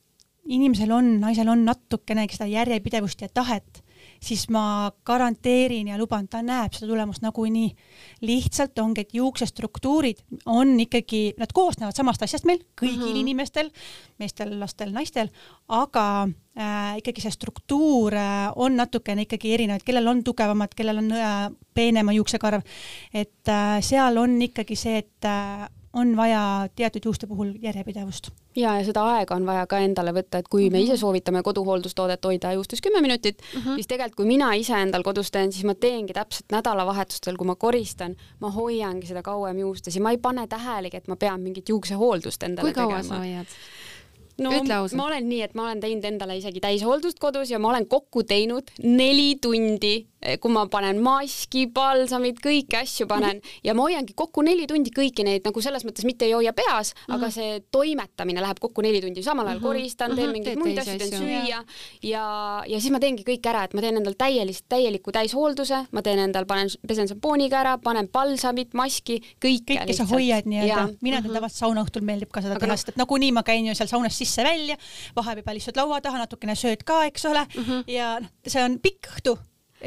[0.46, 3.82] inimesel on, naisel on natukenegi seda järjepidevust ja tahet,
[4.22, 7.72] siis ma garanteerin ja luban, ta näeb seda tulemust nagunii.
[8.22, 13.22] lihtsalt ongi, et juuksestruktuurid on ikkagi, nad koosnevad samast asjast meil, kõigil mm -hmm.
[13.24, 13.72] inimestel,
[14.20, 15.30] meestel, lastel, naistel,
[15.68, 20.98] aga äh, ikkagi see struktuur äh, on natukene ikkagi erinev, et kellel on tugevamad, kellel
[20.98, 22.62] on äh, peenema juuksekarv.
[23.14, 28.30] et äh, seal on ikkagi see, et äh, on vaja teatud juuste puhul järjepidevust.
[28.56, 30.72] ja, ja seda aega on vaja ka endale võtta, et kui mm -hmm.
[30.72, 31.00] me ise mhm.
[31.00, 33.76] soovitame koduhooldustoodet hoida juustes kümme minutit mm, -hmm.
[33.76, 37.56] siis tegelikult kui mina ise endal kodus teen, siis ma teengi täpselt nädalavahetustel, kui ma
[37.56, 41.70] koristan, ma hoiangi seda kauem juustes ja ma ei pane tähelegi, et ma pean mingit
[41.70, 42.88] juuksehooldust endale tegema.
[42.88, 43.46] kui kaua sa hoiad?
[44.38, 44.52] no
[44.96, 48.24] ma olen nii, et ma olen teinud endale isegi täishooldust kodus ja ma olen kokku
[48.24, 50.08] teinud neli tundi
[50.42, 53.60] kui ma panen maski, palsamid, kõiki asju panen -hmm.
[53.64, 56.94] ja ma hoiangi kokku neli tundi kõiki neid nagu selles mõttes mitte ei hoia peas
[56.94, 57.16] mm, -hmm.
[57.16, 59.68] aga see toimetamine läheb kokku neli tundi, samal ajal mm -hmm.
[59.68, 60.34] koristan, teen mhm.
[60.34, 61.64] mingeid muid asju, teen süüa
[62.04, 62.26] ja,
[62.68, 66.20] ja siis ma teengi kõik ära, et ma teen endal täielist, täieliku täishoolduse, ma teen
[66.20, 69.80] endal, panen, pesen šampooniga ära, panen palsamit, maski, kõike.
[69.80, 71.40] kõike sa hoiad nii-öelda, mina teen mhm.
[71.40, 74.78] tavaliselt saunaõhtul meeldib ka seda teha, sest et nagunii ma käin ju seal saunas sisse-välja,
[75.16, 77.84] vahepeal istud laua taha, natukene sööd ka, eks ole mm, -hmm.
[77.92, 79.38] ja noh, see on pikk õhtu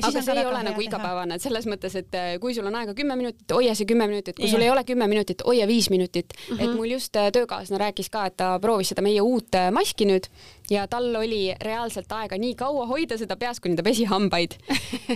[0.03, 3.17] aga see ei ole nagu igapäevane, selles mõttes, et äh, kui sul on aega kümme
[3.19, 4.53] minutit, hoia see kümme minutit, kui ja.
[4.53, 6.57] sul ei ole kümme minutit, hoia viis minutit mm.
[6.57, 6.65] -hmm.
[6.65, 10.07] et mul just äh, töökaaslane rääkis ka, et ta proovis seda meie uut äh, maski
[10.09, 10.31] nüüd
[10.71, 14.57] ja tal oli reaalselt aega nii kaua hoida seda peas, kuni ta pesi hambaid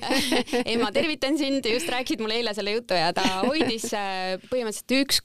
[0.73, 5.21] ema, tervitan sind, just rääkisid mulle eile selle jutu ja ta hoidis äh, põhimõtteliselt üks,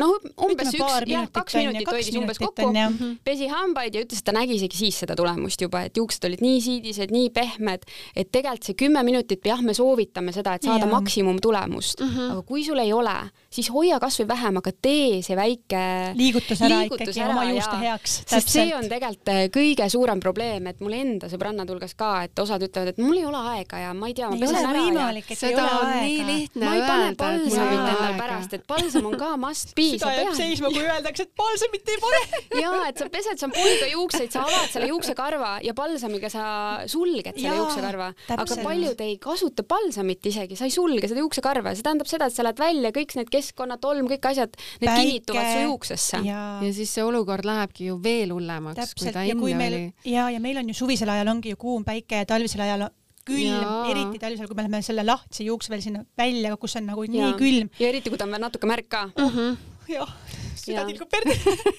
[0.00, 3.18] noh, umbes üks, jah, kaks minutit hoidis umbes kokku, mhm.
[3.26, 6.44] pesi hambaid ja ütles, et ta nägi isegi siis seda tulemust juba, et juuksed olid
[6.44, 7.86] nii siidised, nii pehmed,
[8.16, 12.34] et tegelikult see kümme minutit, jah, me soovitame seda, et saada maksimumtulemust mm, -hmm.
[12.36, 13.16] aga kui sul ei ole,
[13.52, 15.82] siis hoia kasvõi vähem, aga tee see väike
[16.18, 18.16] liigutus ära liigutus ikkagi ära, oma juuste heaks.
[18.32, 22.42] sest see on tegelikult äh, kõige suurem probleem, et mul enda sõbrannade hulgas ka, et
[22.42, 25.28] osad ütlevad, et mul ei ole aega ja ma ei tea, ma pesen ära võimalik,
[25.32, 26.00] ja seda on aega.
[26.06, 29.88] nii lihtne ma ei pane palsamit endale pärast, et palsam on ka must be.
[29.96, 32.22] süda jääb seisma, kui öeldakse, et palsamit ei pane.
[32.62, 36.44] ja, et sa pesed šampooniga juukseid, sa avad selle juuksekarva ja palsamiga sa
[36.90, 41.86] sulged selle juuksekarva, aga paljud ei kasuta palsamit isegi, sa ei sulge seda juuksekarva, see
[41.86, 45.02] tähendab seda, et sa lähed välja, kõik need keskkonnatolm, kõik asjad, need Päike.
[45.02, 46.22] kinnituvad su juuksesse.
[46.26, 49.92] ja siis see olukord lähebki ju veel hullemaks, kui ta enne meil oli.
[50.14, 52.88] ja, ja meil on ju suvisel ajal ongi ju kuum päike ja talvisel ajal
[53.28, 57.04] külm, eriti talvisel, kui me läheme selle lahtise juukse veel sinna välja, kus on nagu
[57.06, 57.30] nii ja.
[57.38, 57.70] külm.
[57.78, 59.36] ja eriti, kui ta on veel natuke märk ka uh.
[59.36, 59.56] -huh.
[59.90, 60.16] jah,
[60.58, 61.36] süda tilgub perdi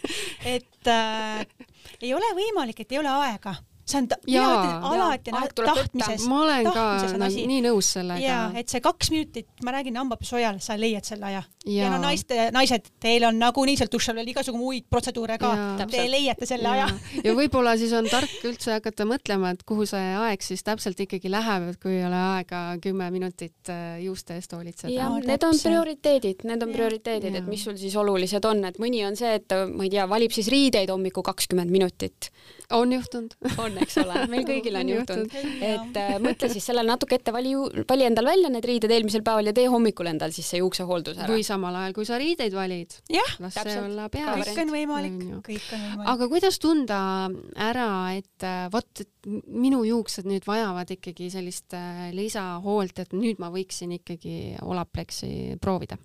[0.55, 1.45] et äh,
[2.01, 6.25] ei ole võimalik, et ei ole aega see on, mina ütlen alati tahtmises.
[6.31, 6.83] ma olen ka
[7.19, 8.23] nagu nii nõus sellega.
[8.23, 11.41] ja, et see kaks minutit, ma räägin hambapesujal, sa leiad selle aja.
[11.67, 15.51] ja no naiste, naised, teil on nagunii seal duši all veel igasugu muid protseduure ka,
[15.91, 16.87] te leiate selle ja.
[16.87, 21.03] aja ja võib-olla siis on tark üldse hakata mõtlema, et kuhu see aeg siis täpselt
[21.03, 24.93] ikkagi läheb, et kui ei ole aega kümme minutit äh, juuste eest hoolitseda.
[24.95, 29.03] jah, need on prioriteedid, need on prioriteedid, et mis sul siis olulised on, et mõni
[29.03, 32.31] on see, et ma ei tea, valib siis riideid hommikul kakskümmend minutit.
[32.71, 35.35] on juhtunud on on, eks ole, meil kõigil on juhtunud.
[35.59, 37.53] et äh, mõtle siis sellele natuke ette, vali,
[37.89, 41.31] vali endal välja need riided eelmisel päeval ja tee hommikul endal siis see juuksehooldus ära.
[41.33, 42.97] või samal ajal, kui sa riideid valid.
[43.43, 44.45] las see olla peale.
[44.45, 46.07] kõik on võimalik, kõik on võimalik.
[46.13, 47.01] aga kuidas tunda
[47.69, 49.11] ära, et äh, vot, et
[49.47, 55.97] minu juuksed nüüd vajavad ikkagi sellist äh, lisahoolt, et nüüd ma võiksin ikkagi Olaplexi proovida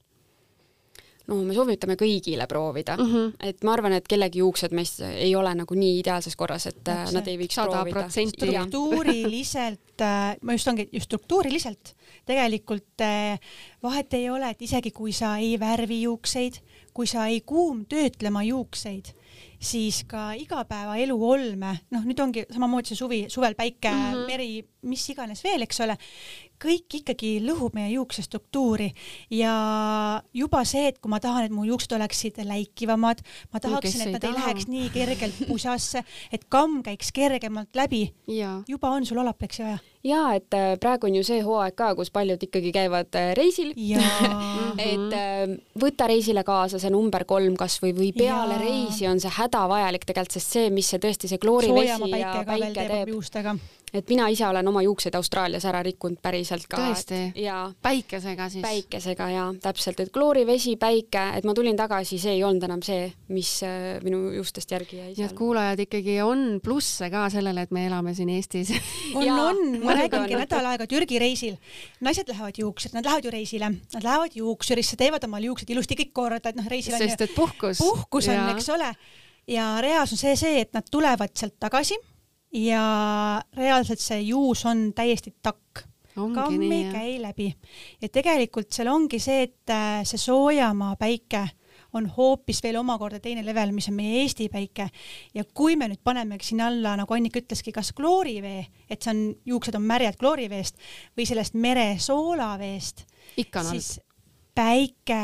[1.28, 3.48] no me soovitame kõigile proovida mm, -hmm.
[3.50, 7.18] et ma arvan, et kellegi juuksed meist ei ole nagu nii ideaalses korras, et Täpselt.
[7.18, 7.68] nad ei võiks 100%.
[7.68, 8.08] proovida.
[8.08, 11.94] struktuuriliselt, äh, ma just ongi, just struktuuriliselt
[12.28, 13.38] tegelikult äh,
[13.82, 16.60] vahet ei ole, et isegi kui sa ei värvi juukseid,
[16.94, 19.12] kui sa ei kuumtöötlema juukseid,
[19.60, 24.26] siis ka igapäevaelu olme, noh, nüüd ongi samamoodi see suvi, suvel päike mm, -hmm.
[24.26, 24.50] meri,
[24.82, 25.96] mis iganes veel, eks ole,
[26.62, 28.88] kõik ikkagi lõhub meie juuksestruktuuri
[29.34, 29.52] ja
[30.36, 34.24] juba see, et kui ma tahan, et mu juuksed oleksid läikivamad, ma tahaksin, et nad
[34.24, 38.08] ei, ei läheks nii kergelt pusasse, et kamm käiks kergemalt läbi,
[38.68, 39.78] juba on sul olapleksi vaja.
[40.06, 43.72] Ja et äh, praegu on ju see hooaeg ka, kus paljud ikkagi käivad äh, reisil.
[44.90, 48.62] et äh, võta reisile kaasa see number kolm kasvõi või peale ja.
[48.62, 53.12] reisi on see hädavajalik tegelikult, sest see, mis see tõesti see kloorivesi ja päike teeb
[53.94, 56.80] et mina ise olen oma juukseid Austraalias ära rikkunud päriselt ka.
[56.80, 57.20] tõesti?
[57.82, 58.64] päikesega siis?
[58.64, 63.08] päikesega ja täpselt, et kloorivesi, päike, et ma tulin tagasi, see ei olnud enam see,
[63.32, 65.12] mis äh, minu juustest järgi jäi.
[65.16, 68.74] nii et kuulajad ikkagi on plusse ka sellele, et me elame siin Eestis
[69.18, 71.56] on, on, ma räägingi nädal aega Türgi reisil.
[72.04, 76.12] naised lähevad juuksed, nad lähevad ju reisile, nad lähevad juuksurisse, teevad omal juuksed ilusti kõik
[76.16, 77.80] korda, et noh, reisil on sest et puhkus.
[77.80, 78.92] puhkus on, eks ole.
[79.48, 81.96] ja reaalsus on see, see, et nad tulevad sealt tagasi
[82.52, 85.84] ja reaalselt see juus on täiesti takk.
[86.14, 87.54] kamm ei käi läbi.
[88.02, 91.48] ja tegelikult seal ongi see, et äh, see soojamaa päike
[91.92, 94.88] on hoopis veel omakorda teine level, mis on meie Eesti päike.
[95.34, 99.22] ja kui me nüüd panemegi sinna alla, nagu Annika ütleski, kas kloorivee, et see on,
[99.46, 100.76] juuksed on märjad klooriveest
[101.16, 103.06] või sellest mere soolaveest,
[103.70, 103.98] siis
[104.58, 105.22] päike,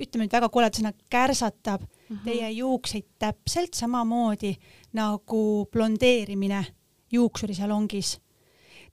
[0.00, 2.24] ütleme nüüd väga koledad sõnad, kärsatab mm -hmm.
[2.24, 4.56] teie juukseid täpselt samamoodi
[4.92, 6.64] nagu blondeerimine
[7.12, 8.18] juuksurisalongis.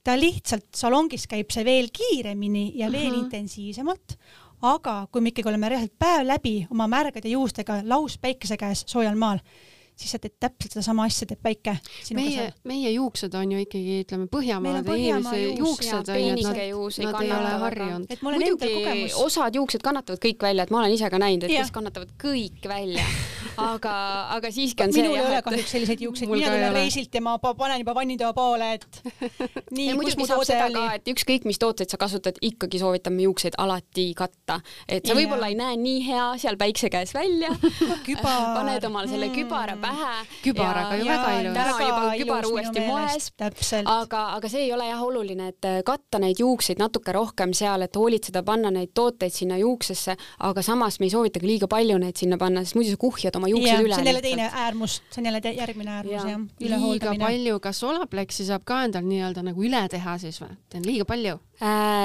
[0.04, 3.24] ta lihtsalt, salongis käib see veel kiiremini ja veel mm -hmm.
[3.24, 4.14] intensiivsemalt,
[4.62, 9.38] aga kui me ikkagi oleme reaalselt päev läbi oma märgade juustega lauspäikese käes soojal maal,
[9.98, 11.74] siis sa teed täpselt sedasama asja, teeb päike.
[12.14, 17.22] meie, meie juuksed on ju ikkagi, ütleme, Põhjamaade inimese juuksed on ju, et nad, nad
[17.24, 18.14] ei ole harjunud.
[18.22, 22.14] muidugi osad juuksed kannatavad kõik välja, et ma olen ise ka näinud, et kes kannatavad
[22.20, 23.06] kõik välja.
[23.58, 23.92] Aga,
[24.36, 27.32] aga siiski on see minul ei ole kahjuks selliseid juukseid, mina tulen reisilt ja ma
[27.42, 29.00] panen juba vannitoa poole, et
[29.74, 30.82] nii, kus mu toode oli.
[30.94, 34.60] et ükskõik, mis tooteid sa kasutad, ikkagi soovitame juukseid alati katta.
[34.86, 37.50] et sa võib-olla ei näe nii hea seal päikse käes välja.
[38.28, 40.26] Paned omale selle kübara pähe pähe.
[40.44, 41.54] kübaraga ju väga ilus.
[41.54, 43.30] täna on juba kübar uuesti moes.
[43.84, 47.82] aga, aga see ei ole jah oluline, et äh, katta neid juukseid natuke rohkem seal,
[47.86, 50.16] et hoolitseda, panna neid tooteid sinna juuksesse,
[50.50, 53.40] aga samas me ei soovita ka liiga palju neid sinna panna, sest muidu sa kuhjad
[53.40, 53.94] oma juuksed ja, üle.
[53.94, 56.38] see on jälle teine äärmus, see on jälle järgmine äärmus ja.
[56.38, 56.80] jah.
[56.86, 60.56] liiga palju, kas Olapleksi saab ka endal nii-öelda nagu üle teha siis või?
[60.70, 61.38] teen liiga palju?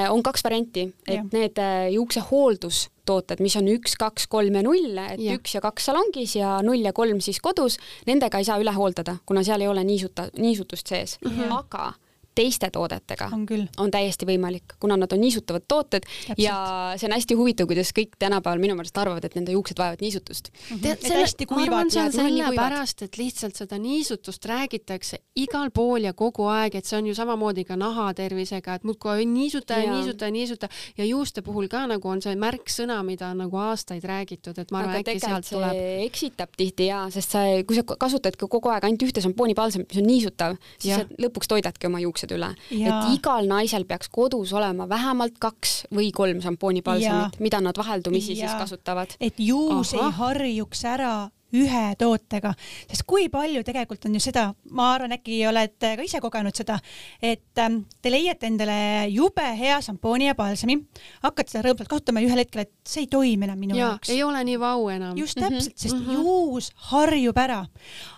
[0.09, 1.23] On kaks varianti, et ja.
[1.31, 5.35] need äh, juuksehooldus tooted, mis on üks, kaks, kolm ja null, et ja.
[5.37, 9.17] üks ja kaks salongis ja null ja kolm siis kodus, nendega ei saa üle hooldada,
[9.25, 11.35] kuna seal ei ole niisuta, niisutust sees mm.
[11.35, 11.57] -hmm.
[11.59, 11.93] aga
[12.35, 13.45] teiste toodetega on,
[13.77, 16.39] on täiesti võimalik, kuna nad on niisutavad tooted Täpselt.
[16.41, 16.55] ja
[16.97, 20.49] see on hästi huvitav, kuidas kõik tänapäeval minu meelest arvavad, et nende juuksed vajavad niisutust
[20.51, 20.75] mm.
[20.75, 20.81] -hmm.
[20.83, 26.13] Tead, selle, ma arvan, see on sellepärast, et lihtsalt seda niisutust räägitakse igal pool ja
[26.13, 30.31] kogu aeg, et see on ju samamoodi ka nahatervisega, et muudkui niisuta ja, niisuta ja
[30.31, 34.71] niisuta ja juuste puhul ka nagu on see märksõna, mida on nagu aastaid räägitud, et
[34.71, 35.79] ma arvan, äkki sealt tuleb.
[36.07, 40.07] eksitab tihti ja, sest sa, kui sa kasutad kogu aeg ainult ühte šampoonipalsamit, mis on
[40.09, 41.01] niisutav, siis ja.
[41.03, 42.51] sa lõpuks toidadki oma juuksed üle.
[42.71, 48.47] et igal naisel peaks kodus olema vähemalt kaks või kolm šampoonipalsamit, mida nad vaheldumisi ja.
[48.47, 49.15] siis kasutavad.
[49.19, 50.05] et juus Aha.
[50.05, 51.15] ei harjuks ära
[51.53, 52.49] ühe tootega,
[52.89, 56.79] sest kui palju tegelikult on ju seda, ma arvan, äkki olete ka ise kogenud seda,
[57.21, 60.79] et ähm, te leiate endale jube hea šampooni ja palsami,
[61.21, 64.09] hakkate seda rõõmsalt kasutama ja ühel hetkel, et see ei toimi enam minu jaoks.
[64.09, 65.13] ei ole nii vau enam.
[65.13, 66.25] just täpselt, sest mm -hmm.
[66.25, 67.67] juus harjub ära.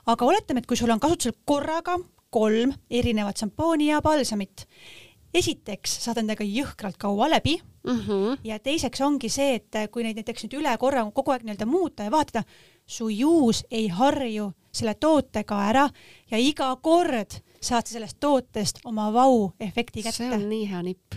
[0.05, 1.99] aga oletame, et kui sul on kasutusel korraga
[2.35, 4.67] kolm erinevat šampooni ja palsamit.
[5.35, 8.37] esiteks saad endaga jõhkralt kaua läbi mm -hmm.
[8.43, 12.03] ja teiseks ongi see, et kui neid näiteks nüüd üle korra kogu aeg nii-öelda muuta
[12.03, 12.43] ja vahetada,
[12.85, 15.89] su juus ei harju selle tootega ära
[16.31, 20.17] ja iga kord saad sa sellest tootest oma vau-efekti kätte.
[20.17, 21.15] see on nii hea nipp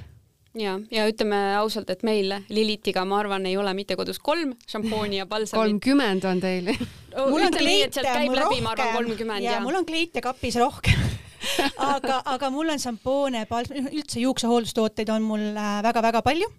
[0.55, 5.21] ja, ja ütleme ausalt, et meil Lilitiga, ma arvan, ei ole mitte kodus kolm šampooni
[5.21, 5.61] ja palsamit.
[5.61, 6.73] kolmkümmend on teil
[7.17, 11.08] mul on kleite, mul rohkem ja, ja mul on kleite kapis rohkem
[11.91, 13.45] aga, aga mul on šampoone,
[13.93, 16.51] üldse juuksehooldustooteid on mul väga-väga äh, palju,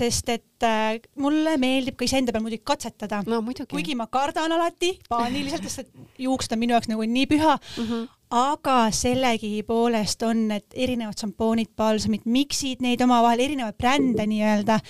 [0.00, 3.42] sest et äh, mulle meeldib ka iseenda peal muidugi katsetada no,.
[3.70, 7.88] kuigi ma kardan alati paaniliselt, sest et juuksed on minu jaoks nagu nii püha mm.
[7.88, 14.80] -hmm aga sellegipoolest on need erinevad šampoonid, palsamid, miksid neid omavahel, erinevaid brände nii-öelda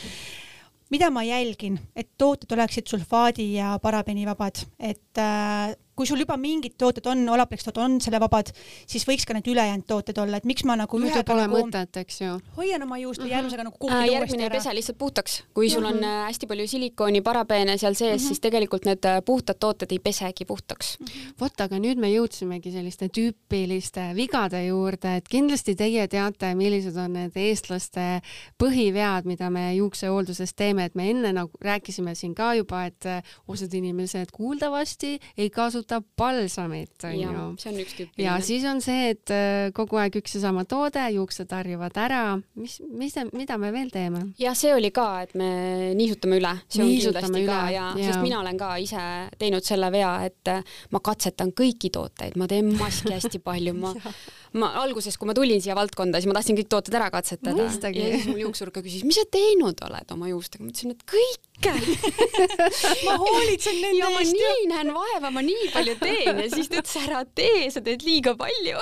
[0.95, 6.75] mida ma jälgin, et tooted oleksid sulfaadi ja parabeenivabad, et äh, kui sul juba mingid
[6.79, 8.51] tooted on, Olaplex tooted on selle vabad,
[8.91, 12.01] siis võiks ka need ülejäänud tooted olla, et miks ma nagu muidu pole nagu mõtet,
[12.03, 12.39] eks ju.
[12.59, 13.37] hoian oma juust või mm -hmm.
[13.37, 15.97] järgmisega nagu kuhugi äh, järgmine ei pese lihtsalt puhtaks, kui sul mm -hmm.
[15.97, 18.29] on äh, hästi palju silikooni, parabeene seal sees mm, -hmm.
[18.29, 21.07] siis tegelikult need äh, puhtad tooted ei pesegi puhtaks mm.
[21.07, 21.35] -hmm.
[21.41, 27.13] vot, aga nüüd me jõudsimegi selliste tüüpiliste vigade juurde, et kindlasti teie teate, millised on
[27.13, 28.21] need eestlaste
[28.59, 33.05] põhivead, mida me juuksehoolduses teeme, et me enne nagu rääkisime siin ka juba, et
[33.49, 37.45] osad inimesed kuuldavasti ei kasuta kasutab palsamit, onju.
[37.61, 38.25] see on üks tüüpiline.
[38.25, 42.23] ja siis on see, et äh, kogu aeg üks ja sama toode, juuksed harjuvad ära.
[42.57, 44.25] mis, mis, mida me veel teeme?
[44.41, 45.51] jah, see oli ka, et me
[45.99, 46.55] niisutame üle.
[46.69, 47.53] see niisutame on kindlasti üle.
[47.53, 49.05] ka ja, ja, sest mina olen ka ise
[49.39, 53.95] teinud selle vea, et äh, ma katsetan kõiki tooteid, ma teen maski hästi palju, ma
[54.59, 57.67] ma alguses, kui ma tulin siia valdkonda, siis ma tahtsin kõik tooted ära katsetada.
[57.67, 61.03] ja siis mul juuksur ka küsis, mis sa teinud oled oma juustega, ma ütlesin, et
[61.11, 61.73] kõike
[63.07, 64.33] ma hoolitsen nende ja eest.
[64.39, 67.67] ja ma nii näen vaeva, ma nii palju teen ja siis ta ütles, ära tee,
[67.75, 68.79] sa teed liiga palju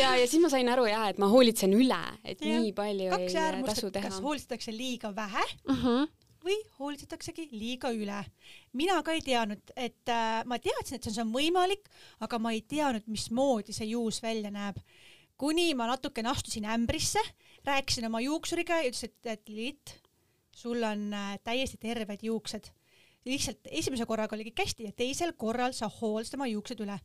[0.00, 2.58] ja, ja siis ma sain aru jah, et ma hoolitsen üle, et ja.
[2.58, 4.08] nii palju Kaks ei tasu teha.
[4.08, 5.88] kas hoolitsetakse liiga vähe uh mhm.
[5.88, 8.20] -huh või hoolitsetaksegi liiga üle.
[8.72, 11.88] mina ka ei teadnud, et äh, ma teadsin, et see on võimalik,
[12.20, 14.78] aga ma ei teadnud, mismoodi see juus välja näeb.
[15.36, 17.20] kuni ma natukene astusin ämbrisse,
[17.64, 19.96] rääkisin oma juuksuriga ja ütles, et, et Liit,
[20.54, 22.70] sul on äh, täiesti terved juuksed.
[23.24, 27.00] lihtsalt esimese korraga oli kõik hästi ja teisel korral sa hooldasid oma juuksed üle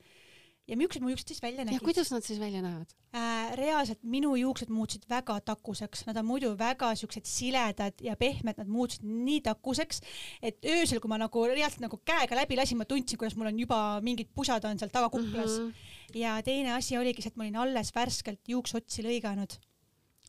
[0.70, 1.80] ja millised mu juuksed siis välja nägid?
[1.80, 3.54] ja kuidas nad siis välja näevad äh,?
[3.58, 8.70] reaalselt minu juuksed muutusid väga takuseks, nad on muidu väga siuksed siledad ja pehmed, nad
[8.70, 10.04] muutusid nii takuseks,
[10.42, 13.64] et öösel, kui ma nagu reaalselt nagu käega läbi lasin, ma tundsin, kuidas mul on
[13.66, 15.70] juba mingid pusad on seal tagakuklas mm.
[15.70, 16.18] -hmm.
[16.22, 19.58] ja teine asi oligi see, et ma olin alles värskelt juuksotsi lõiganud,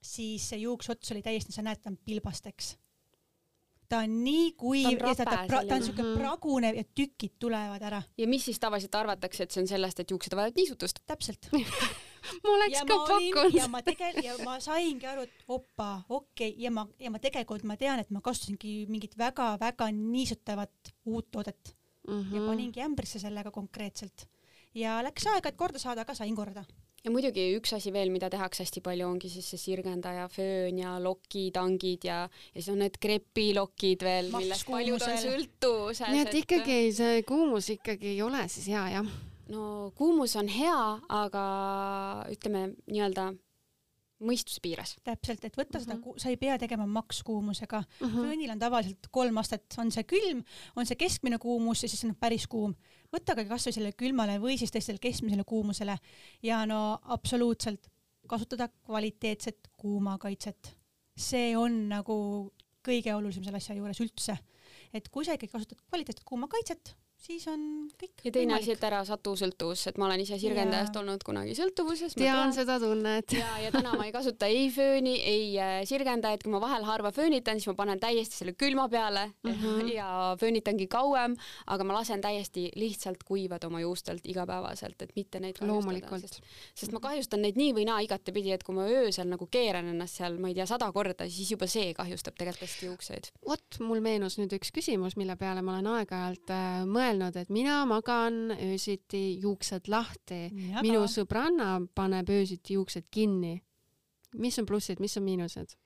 [0.03, 2.77] siis see juuksots oli täiesti, sa näed, ta on pilbasteks
[3.91, 6.19] ta on nii kuiv ja ta, ta, ta, ta on siuke mm -hmm.
[6.19, 8.03] pragunev ja tükid tulevad ära.
[8.19, 11.03] ja mis siis tavaliselt arvatakse, et see on sellest, et juuksed vajavad niisutust?
[11.07, 11.49] täpselt
[12.43, 13.55] ma oleks ja ka pakkunud.
[13.55, 16.63] ja ma tegelikult ja ma saingi aru, et opa, okei okay.
[16.63, 21.77] ja ma ja ma tegelikult ma tean, et ma kasutasingi mingit väga-väga niisutavat uut toodet
[22.09, 22.35] mm -hmm.
[22.35, 24.29] ja paningi ämbrisse sellega konkreetselt
[24.75, 26.65] ja läks aega, et korda saada, aga sain korda
[27.05, 30.97] ja muidugi üks asi veel, mida tehakse hästi palju, ongi siis see sirgendaja, föön ja
[31.03, 36.13] lokitangid ja, ja siis on need krepilokid veel, millest paljud on sõltuvuses.
[36.13, 39.13] nii et ikkagi see kuumus ikkagi ei ole siis hea, jah?
[39.51, 41.45] no kuumus on hea, aga
[42.33, 43.31] ütleme nii-öelda
[44.21, 44.97] mõistuse piires.
[45.05, 45.85] täpselt, et võtta mm -hmm.
[45.85, 46.19] seda, mhm.
[46.19, 48.07] sa ei pea tegema makskuumusega mm.
[48.07, 48.27] -hmm.
[48.27, 50.45] föönil on tavaliselt kolm astet, on see külm,
[50.77, 52.75] on see keskmine kuumus ja siis on päris kuum.
[53.15, 55.97] Võta ka kasvõi sellele külmale või siis tõesti sellele keskmisele kuumusele
[56.47, 57.91] ja no absoluutselt
[58.31, 60.77] kasutada kvaliteetset kuumakaitset.
[61.17, 62.17] see on nagu
[62.87, 64.39] kõige olulisem selle asja juures üldse.
[64.95, 67.63] et kui sa ikkagi kasutad kvaliteetset kuumakaitset, siis on
[68.01, 71.03] kõik ja teine asi, et ära satu sõltuvusse, et ma olen ise sirgendajast ja.
[71.03, 72.15] olnud kunagi sõltuvuses.
[72.17, 73.35] tean seda tunnet.
[73.37, 77.13] ja, ja täna ma ei kasuta ei fööni, ei äh, sirgendajat, kui ma vahel harva
[77.15, 79.93] föönitan, siis ma panen täiesti selle külma peale mm -hmm.
[79.99, 85.59] ja föönitangi kauem, aga ma lasen täiesti lihtsalt kuivada oma juustelt igapäevaselt, et mitte neid
[85.59, 86.41] kahjustada, sest,
[86.75, 90.17] sest ma kahjustan neid nii või naa igatepidi, et kui ma öösel nagu keeran ennast
[90.17, 93.31] seal, ma ei tea, sada korda, siis juba see kahjustab tegelikult hästi juukseid.
[93.47, 97.51] vot, mul meenus nüüd üks küsimus, mille peale ma olen aeg-ajalt äh, mõelnud mõelnud, et
[97.51, 100.47] mina magan öösiti juuksed lahti,
[100.81, 103.61] minu sõbranna paneb öösiti juuksed kinni.
[104.39, 105.77] mis on plussid, mis on miinused?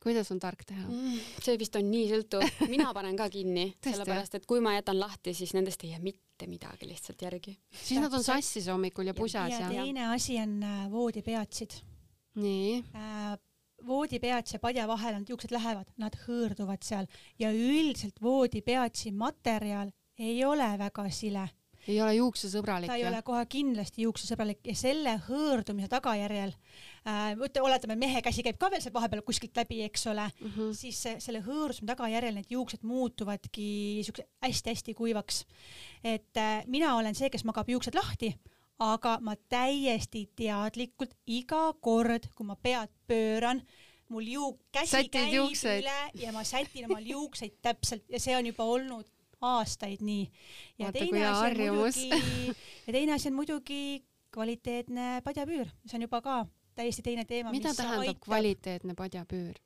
[0.00, 1.16] kuidas on tark teha mm,?
[1.44, 5.34] see vist on nii sõltuv, mina panen ka kinni sellepärast et kui ma jätan lahti,
[5.36, 7.58] siis nendest ei jää mitte midagi lihtsalt järgi.
[7.82, 9.84] siis nad on sassis hommikul ja pusas ja, ja.
[9.84, 11.82] teine asi on äh, voodipeatsid.
[12.40, 13.36] nii äh,
[13.86, 20.44] voodipeats ja padja vahel nad juuksed lähevad, nad hõõrduvad seal ja üldiselt voodipeatsi materjal ei
[20.44, 21.48] ole väga sile.
[21.88, 22.90] ei ole juuksesõbralik?
[22.90, 23.08] ta ei ja?
[23.08, 26.52] ole kohe kindlasti juuksesõbralik ja selle hõõrdumise tagajärjel
[27.08, 30.76] äh,, oletame, mehe käsi käib ka veel seal vahepeal kuskilt läbi, eks ole mm, -hmm.
[30.76, 33.66] siis selle hõõrdumise tagajärjel need juuksed muutuvadki
[34.06, 35.44] siukse hästi-hästi kuivaks.
[36.04, 38.34] et äh, mina olen see, kes magab juuksed lahti
[38.80, 43.60] aga ma täiesti teadlikult iga kord, kui ma pead pööran,
[44.10, 45.84] mul juuk, käsi Sätid käib juukseid.
[45.84, 49.06] üle ja ma sätin omal juukseid täpselt ja see on juba olnud
[49.40, 50.30] aastaid nii.
[50.78, 52.08] ja teine asi on muidugi,
[52.86, 53.82] ja teine asi on muidugi
[54.30, 56.40] kvaliteetne padjapüür, see on juba ka
[56.78, 57.50] täiesti teine teema.
[57.54, 58.20] mida tähendab aitab...
[58.26, 59.56] kvaliteetne padjapüür?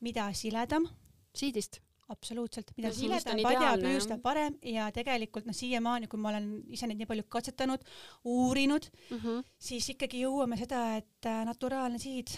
[0.00, 0.88] mida siledam.
[1.36, 1.80] siidist
[2.12, 6.88] absoluutselt, mida no, siledam padjapüür, seda parem ja tegelikult noh, siiamaani, kui ma olen ise
[6.88, 7.84] neid nii palju katsetanud,
[8.28, 9.44] uurinud mm, -hmm.
[9.58, 12.34] siis ikkagi jõuame seda, et äh, naturaalne siid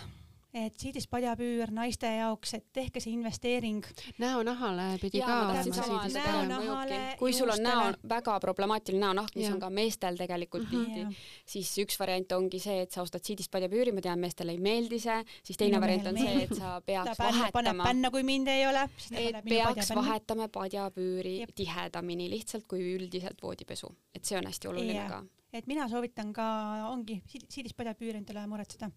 [0.55, 3.83] et siidis padjapüür naiste jaoks, et tehke see investeering.
[4.23, 6.85] näonahale pidi ja, ka olema
[7.19, 9.55] kui sul on näo, väga problemaatiline näonahk, mis ja.
[9.55, 10.85] on ka meestel tegelikult mhm.
[10.85, 14.63] tihti siis üks variant ongi see, et sa ostad siidist padjapüüri, ma tean, meestele ei
[14.63, 17.53] meeldi see, siis teine Minu variant on see, et sa peaks ta vahetama.
[17.59, 18.89] paneb pänna, kui mind ei ole.
[19.11, 21.55] et peaks vahetama padjapüüri Jep.
[21.59, 25.09] tihedamini lihtsalt kui üldiselt voodipesu, et see on hästi oluline ja.
[25.11, 26.45] ka et mina soovitan ka,
[26.91, 28.91] ongi siidist padjapüür endale muretseda.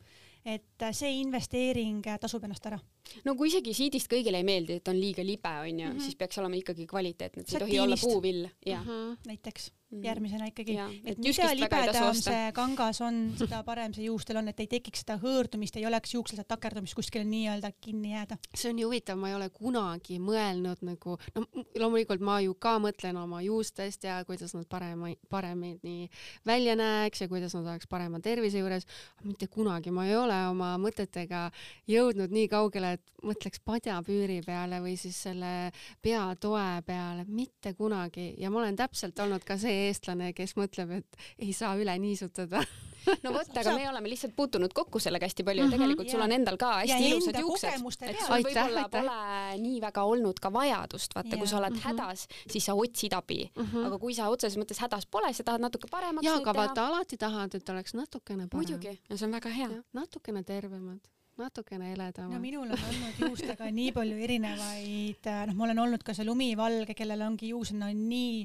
[0.47, 2.79] Et see investeering tasub ennast ära.
[3.25, 6.03] No kui isegi siidist kõigile ei meeldi, et on liiga libe, on ju -hmm.
[6.03, 8.47] siis peaks olema ikkagi kvaliteetne, et see ei tohi olla puuvill.
[8.65, 9.17] Mm -hmm.
[9.27, 10.03] näiteks Mm.
[10.03, 10.73] järgmisena ikkagi.
[11.07, 15.15] et mida libedam see kangas on, seda parem see juustel on, et ei tekiks seda
[15.21, 18.35] hõõrdumist, ei oleks juuksel seda takerdumist kuskile nii-öelda kinni jääda.
[18.51, 21.45] see on nii huvitav, ma ei ole kunagi mõelnud nagu, no
[21.79, 26.09] loomulikult ma ju ka mõtlen oma juustest ja kuidas nad parema, paremini
[26.43, 28.83] välja näeks ja kuidas nad oleks parema tervise juures,
[29.23, 31.45] mitte kunagi ma ei ole oma mõtetega
[31.87, 35.71] jõudnud nii kaugele, et mõtleks padjapüüri peale või siis selle
[36.03, 38.33] peatoe peale, mitte kunagi.
[38.41, 42.63] Ja ma olen täpselt olnud ka see eestlane, kes mõtleb, et ei saa üle niisutada.
[43.23, 46.09] No vot, aga me oleme lihtsalt puutunud kokku sellega hästi palju ja mm -hmm, tegelikult
[46.11, 50.41] sul on endal ka hästi ja ilusad juuksed, et sul võib-olla pole nii väga olnud
[50.43, 51.37] ka vajadust, vaata ja.
[51.39, 51.87] kui sa oled mm -hmm.
[51.87, 53.51] hädas, siis sa otsid abi.
[53.55, 53.87] Mm, -hmm.
[53.87, 57.17] aga kui sa otseses mõttes hädas pole, sa tahad natuke paremaks ja, aga vaata, alati
[57.17, 58.67] tahad, et oleks natukene parem.
[58.67, 59.69] muidugi, no see on väga hea.
[59.93, 60.99] natukene tervemad
[61.41, 62.33] natukene heledamad.
[62.33, 66.95] no minul on olnud juustega nii palju erinevaid, noh, ma olen olnud ka see lumivalge,
[66.97, 68.43] kellel ongi juused no nii,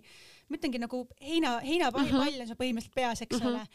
[0.48, 2.40] ma ütlengi nagu heina, heinapall uh -huh.
[2.42, 3.52] on sul põhimõtteliselt peas, eks uh -huh.
[3.52, 3.66] ole.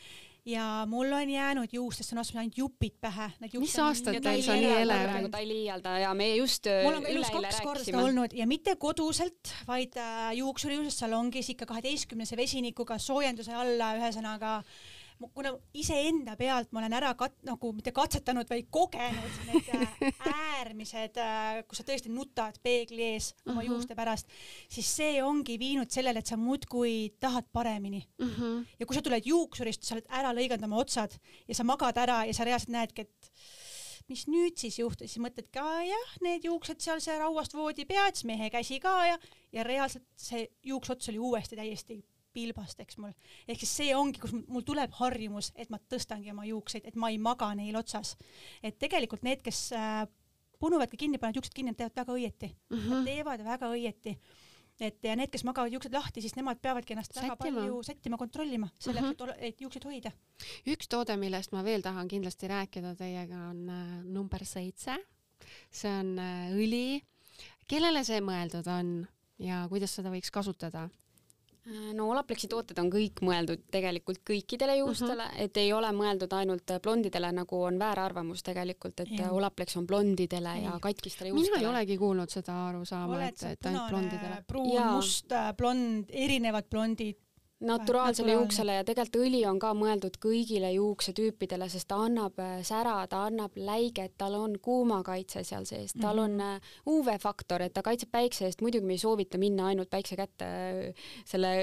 [0.48, 3.32] ja mul on jäänud juustesse no ainult jupid pähe.
[3.60, 5.32] mis aastatel sa nii helev oled?
[5.32, 8.76] ta ei liialda ja me just mul on ka elus kaks korda olnud ja mitte
[8.76, 14.64] koduselt, vaid äh, juuksurijuuses salongis ikka kaheteistkümnese vesinikuga soojenduse alla, ühesõnaga
[15.34, 20.22] kuna iseenda pealt ma olen ära kat-, nagu mitte katsetanud, vaid kogenud need äh,
[20.58, 23.62] äärmised, äh, kus sa tõesti nutad peegli ees oma uh mhm.
[23.62, 23.70] -huh.
[23.72, 24.30] juuste pärast,
[24.70, 28.26] siis see ongi viinud sellele, et sa muudkui tahad paremini uh.
[28.26, 28.42] Mhm.
[28.42, 28.66] -huh.
[28.80, 32.26] ja kui sa tuled juuksurist, sa oled ära lõiganud oma otsad ja sa magad ära
[32.26, 33.32] ja sa reaalselt näedki, et
[34.08, 38.16] mis nüüd siis juhtus, siis mõtled ka jah, need juuksed seal see rauast voodi pead,
[38.16, 39.18] siis mehe käsi ka ja,
[39.52, 42.04] ja reaalselt see juukseots oli uuesti täiesti
[42.38, 43.16] pilbast, eks mul.
[43.48, 47.12] ehk siis see ongi, kus mul tuleb harjumus, et ma tõstangi oma juukseid, et ma
[47.14, 48.16] ei maga neil otsas.
[48.64, 50.04] et tegelikult need, kes äh,
[50.62, 52.78] punuvadki kinni, panevad juuksed kinni, teevad väga õieti mm.
[52.78, 52.94] -hmm.
[52.94, 54.18] Nad teevad väga õieti
[54.80, 57.34] et ja need, kes magavad juuksed lahti, siis nemad peavadki ennast sättima.
[57.34, 59.34] väga palju sättima, kontrollima selleks mm, -hmm.
[59.34, 60.12] et, et juukseid hoida.
[60.74, 64.98] üks toode, millest ma veel tahan kindlasti rääkida teiega, on äh, number seitse.
[65.72, 67.02] see on äh, õli.
[67.68, 69.08] kellele see mõeldud on
[69.40, 70.90] ja kuidas seda võiks kasutada?
[71.68, 75.44] Äh, no Olaplexi tooted on kõik mõeldud tegelikult kõikidele juustele mm, -hmm.
[75.44, 79.32] et ei ole mõeldud ainult blondidele, nagu on väärarvamus tegelikult, et ja.
[79.36, 81.58] Olaplex on blondidele ja, ja katkistele juustele.
[81.58, 84.44] mina ei olegi kuulnud seda arusaama, et, et ainult blondidele.
[84.48, 87.20] pruun, must, blond, erinevad blondid,
[87.60, 93.00] naturaalsele juuksele ja tegelikult õli on ka mõeldud kõigile juuksetüüpidele, sest ta annab äh, sära,
[93.10, 96.60] ta annab läiget, tal on kuumakaitse seal sees, tal on mhm.
[96.60, 100.50] äh, UV-faktor, et ta kaitseb päikse eest, muidugi me ei soovita minna ainult päikse kätte
[100.50, 101.54] äh, selle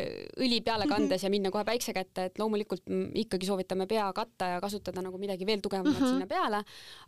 [0.43, 2.91] õli peale kandes ja minna kohe päikse kätte, et loomulikult
[3.23, 6.17] ikkagi soovitame pea katta ja kasutada nagu midagi veel tugevamat mm -hmm.
[6.17, 6.65] sinna peale,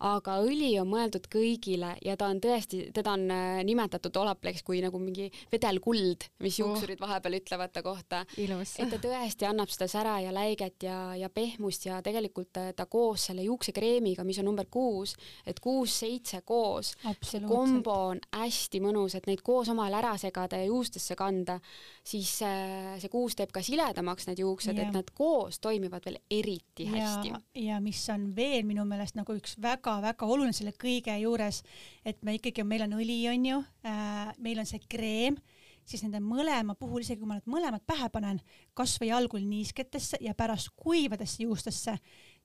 [0.06, 3.26] aga õli on mõeldud kõigile ja ta on tõesti, teda on
[3.66, 6.68] nimetatud Olaplex kui nagu mingi vedelkuld, mis oh.
[6.68, 8.24] juuksurid vahepeal ütlevad ta kohta.
[8.36, 12.86] ilus et ta tõesti annab seda sära ja läiget ja, ja pehmust ja tegelikult ta
[12.90, 15.14] koos selle juuksekreemiga, mis on number kuus,
[15.46, 20.68] et kuus-seitse koos, see kombo on hästi mõnus, et neid koos omavahel ära segada ja
[20.68, 21.58] juustesse kanda,
[22.06, 26.88] siis äh, see kuus teeb ka siledamaks need juuksed, et nad koos toimivad veel eriti
[26.90, 27.34] hästi.
[27.66, 31.62] ja mis on veel minu meelest nagu üks väga-väga oluline selle kõige juures,
[32.04, 35.38] et me ikkagi, meil on õli, on ju äh,, meil on see kreem
[35.86, 38.40] siis nende mõlema puhul, isegi kui ma need mõlemad pähe panen,
[38.74, 41.96] kas või algul niisketesse ja pärast kuivadesse juustesse,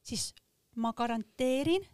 [0.06, 0.32] siis
[0.76, 1.86] ma garanteerin,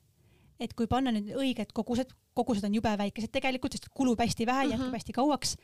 [0.60, 4.66] et kui panna nüüd õiged kogused, kogused on jube väikesed tegelikult, sest kulub hästi vähe
[4.66, 4.78] mm, -hmm.
[4.78, 5.56] jätkub hästi kauaks,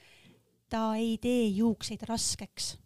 [0.69, 2.77] ta ei tee juukseid raskeks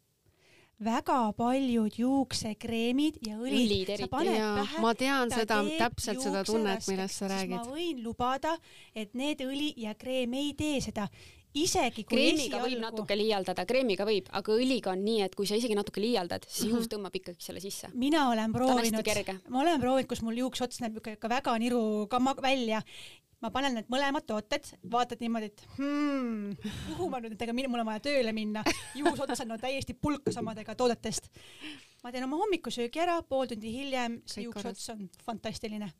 [0.84, 4.82] väga paljud juuksekreemid ja õlid, sa paned ja, pähe.
[4.84, 7.56] ma tean seda, täpselt seda tunnet, millest sa räägid.
[7.56, 8.54] ma võin lubada,
[8.93, 11.08] et need õli ja kreem ei tee seda
[11.64, 12.70] isegi kui kreemiga esialgu...
[12.70, 16.47] võib natuke liialdada, kreemiga võib, aga õliga on nii, et kui sa isegi natuke liialdad,
[16.47, 16.78] siis mm -hmm.
[16.78, 17.91] juus tõmbab ikkagi selle sisse.
[17.93, 19.14] mina olen proovinud,
[19.49, 22.82] ma olen proovinud, kus mul juukseots näeb ikka väga niru ka välja
[23.43, 26.55] ma panen need mõlemad tooted, vaatad niimoodi, et hmm,
[26.88, 28.64] kuhu ma nüüd nendega, mul on vaja tööle minna,
[28.97, 31.30] juus otsa on no, täiesti pulkas omadega toodetest.
[32.03, 35.91] ma teen oma hommikusöögi ära, pool tundi hiljem, see juukseots on fantastiline.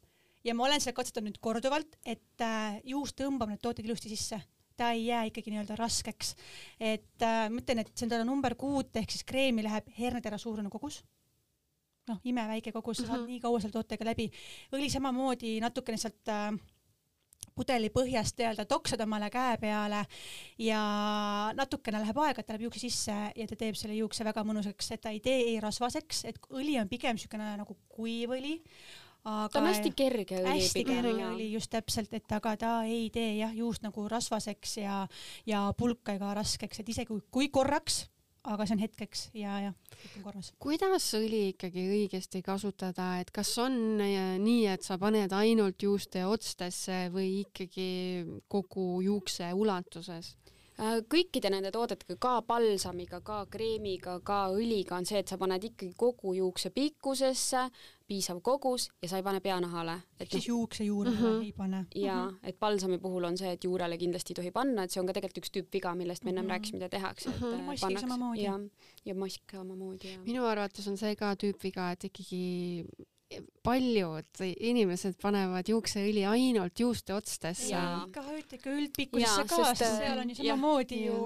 [0.44, 4.42] ja ma olen seda katsetanud nüüd korduvalt, et äh, juus tõmbab need tooted ilusti sisse
[4.78, 6.36] ta ei jää ikkagi nii-öelda raskeks.
[6.80, 11.04] et äh, ma ütlen, et seda number kuut ehk siis kreemi läheb hernetera suurune kogus.
[12.08, 13.30] noh, imeväike kogus, sa saad mm -hmm.
[13.36, 14.32] nii kaua selle tootega läbi.
[14.72, 16.54] õli samamoodi natukene sealt äh,
[17.58, 20.04] pudeli põhjast nii-öelda toksad omale käe peale
[20.62, 20.82] ja
[21.58, 24.92] natukene läheb aega, et ta läheb juukse sisse ja ta teeb selle juukse väga mõnusaks,
[24.94, 28.60] et ta ei tee ei rasvaseks, et õli on pigem niisugune nagu kuiv õli,
[29.28, 30.58] aga ta on hästi kerge õli.
[30.58, 35.02] hästi kerge õli, just täpselt, et aga ta ei tee jah, juust nagu rasvaseks ja,
[35.50, 38.06] ja pulka ega raskeks, et isegi kui, kui korraks
[38.48, 40.52] aga see on hetkeks ja, ja kõik on korras.
[40.64, 47.08] kuidas õli ikkagi õigesti kasutada, et kas on nii, et sa paned ainult juuste otstesse
[47.14, 47.90] või ikkagi
[48.52, 50.36] kogu juukse ulatuses?
[50.78, 55.64] Äh, kõikide nende toodetega, ka palsamiga, ka kreemiga, ka õliga on see, et sa paned
[55.72, 57.64] ikkagi kogu juukse pikkusesse,
[58.08, 59.96] piisav kogus ja sa ei pane peanahale.
[60.20, 61.46] et siis no, juukse juurele mm -hmm.
[61.46, 61.86] ei pane.
[61.96, 62.38] jaa -hmm.
[62.44, 65.14] et palsami puhul on see, et juurele kindlasti ei tohi panna, et see on ka
[65.14, 66.52] tegelikult üks tüüpviga, millest me ennem mm -hmm.
[66.52, 67.62] rääkisime, mida tehakse, et mm -hmm.
[67.62, 68.44] maskiga samamoodi.
[68.44, 68.60] ja,
[69.06, 70.18] ja mask samamoodi.
[70.26, 72.86] minu arvates on see ka tüüpviga, et ikkagi
[73.68, 77.76] paljud inimesed panevad juukseõli ainult juuste otstesse.
[77.76, 78.24] ikka
[78.56, 81.18] ikka üldpikkusesse ka, sest seal on ju samamoodi ju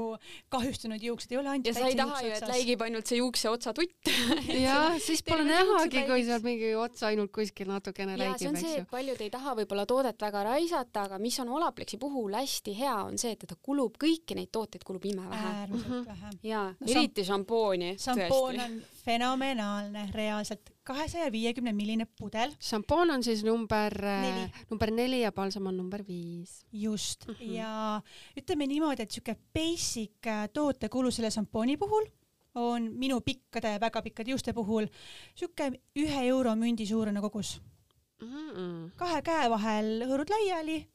[0.49, 3.51] kahjustunud juuksed, ei ole ainult ja sa ei taha ju, et läigib ainult see juukse
[3.51, 4.09] otsatutt
[4.65, 8.87] jah, siis pole nähagi, kui seal mingi ots ainult kuskil natukene ja, läigib, eks ju.
[8.89, 13.21] paljud ei taha võib-olla toodet väga raisata, aga mis on Olaplexi puhul hästi hea, on
[13.21, 15.53] see, et ta kulub, kõiki neid tooteid kulub imevähe.
[15.61, 16.09] äärmiselt -hmm.
[16.09, 16.33] vähe.
[16.49, 17.93] jaa eriti šampooni.
[18.01, 22.53] šampoon on fenomenaalne reaalselt, kahesaja viiekümne milline pudel.
[22.59, 26.65] šampoon on siis number neli, number neli ja palsam on number viis.
[26.71, 27.51] just mm, -hmm.
[27.55, 28.01] ja
[28.37, 32.05] ütleme niimoodi, et niisugune basic äh, tootekulu selle šampooni puhul
[32.55, 37.61] on minu pikkade, väga pikkade juuste puhul niisugune ühe euro mündi suurune kogus
[38.21, 38.49] mm.
[38.49, 38.89] -mm.
[38.95, 40.87] kahe käe vahel hõõrud laiali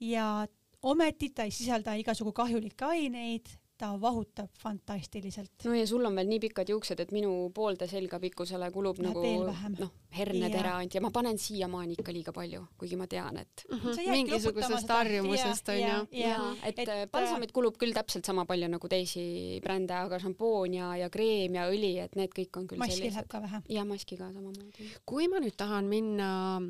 [0.00, 0.46] ja
[0.82, 3.48] ometi ta ei sisalda igasugu kahjulikke aineid
[3.78, 5.64] ta vahutab fantastiliselt.
[5.64, 9.08] no ja sul on veel nii pikad juuksed, et minu poolde selga pikkusele kulub Läheb
[9.08, 13.64] nagu noh, hernetera ainult ja ma panen siiamaani ikka liiga palju, kuigi ma tean, et
[13.68, 14.10] mm -hmm.
[14.10, 15.98] mingisugusest harjumusest on ju.
[16.20, 20.74] ja, et, et äh, palsamit kulub küll täpselt sama palju nagu teisi brände, aga šampoon
[20.74, 23.16] ja, ja kreem ja õli, et need kõik on küll maski sellised.
[23.16, 23.62] läheb ka vähe.
[23.68, 24.90] ja maski ka samamoodi.
[25.04, 26.62] kui ma nüüd tahan minna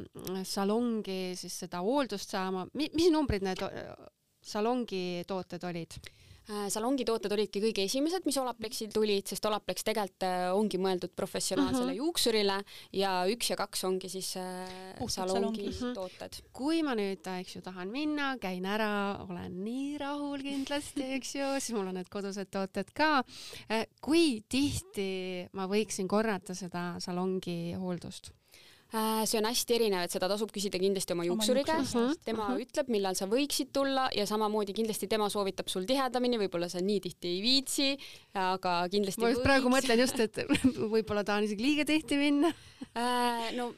[0.42, 3.60] salongi siis seda hooldust saama, mis numbrid need
[4.40, 6.00] salongi tooted olid?
[6.44, 11.14] Äh, salongi tooted olidki kõige esimesed, mis Olaplexil tulid, sest Olaplex tegelikult äh, ongi mõeldud
[11.16, 12.02] professionaalsele mm -hmm.
[12.02, 12.58] juuksurile
[12.92, 15.94] ja üks ja kaks ongi siis äh, salongi mm -hmm.
[15.94, 16.42] tooted.
[16.52, 21.48] kui ma nüüd, eks ju, tahan minna, käin ära, olen nii rahul kindlasti, eks ju,
[21.58, 23.24] siis mul on need kodused tooted ka.
[24.00, 28.34] kui tihti ma võiksin korrata seda salongi hooldust?
[28.94, 32.52] Äh, see on hästi erinev, et seda tasub küsida kindlasti oma juuksuri käest, tema uh
[32.52, 32.62] -huh.
[32.62, 37.00] ütleb, millal sa võiksid tulla ja samamoodi kindlasti tema soovitab sul tihedamini, võib-olla sa nii
[37.00, 37.88] tihti ei viitsi,
[38.34, 39.48] aga kindlasti ma just võiks.
[39.48, 40.38] praegu mõtlen just, et
[40.94, 42.54] võib-olla tahan isegi liiga tihti minna
[42.94, 43.72] äh, no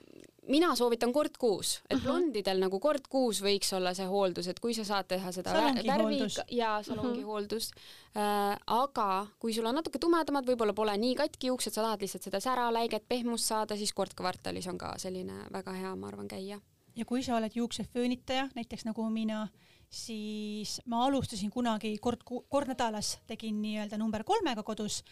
[0.48, 2.04] mina soovitan kord kuus, et uh -huh.
[2.04, 6.28] blondidel nagu kord kuus võiks olla see hooldus, et kui sa saad teha seda värvi
[6.50, 7.24] ja salongi uh -huh.
[7.24, 7.74] hooldust
[8.16, 12.22] äh,, aga kui sul on natuke tumedamad, võib-olla pole nii katki juuksed, sa tahad lihtsalt
[12.22, 16.60] seda säraläiget, pehmust saada, siis kord kvartalis on ka selline väga hea, ma arvan, käia
[16.96, 19.48] ja kui sa oled juukseföönitaja, näiteks nagu mina,
[19.90, 25.02] siis ma alustasin kunagi kord, kord nädalas tegin nii-öelda number kolmega kodus,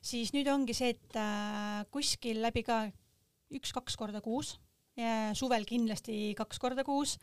[0.00, 2.86] siis nüüd ongi see, et äh, kuskil läbi ka
[3.54, 4.56] üks-kaks korda kuus
[5.36, 7.16] suvel kindlasti kaks korda kuus.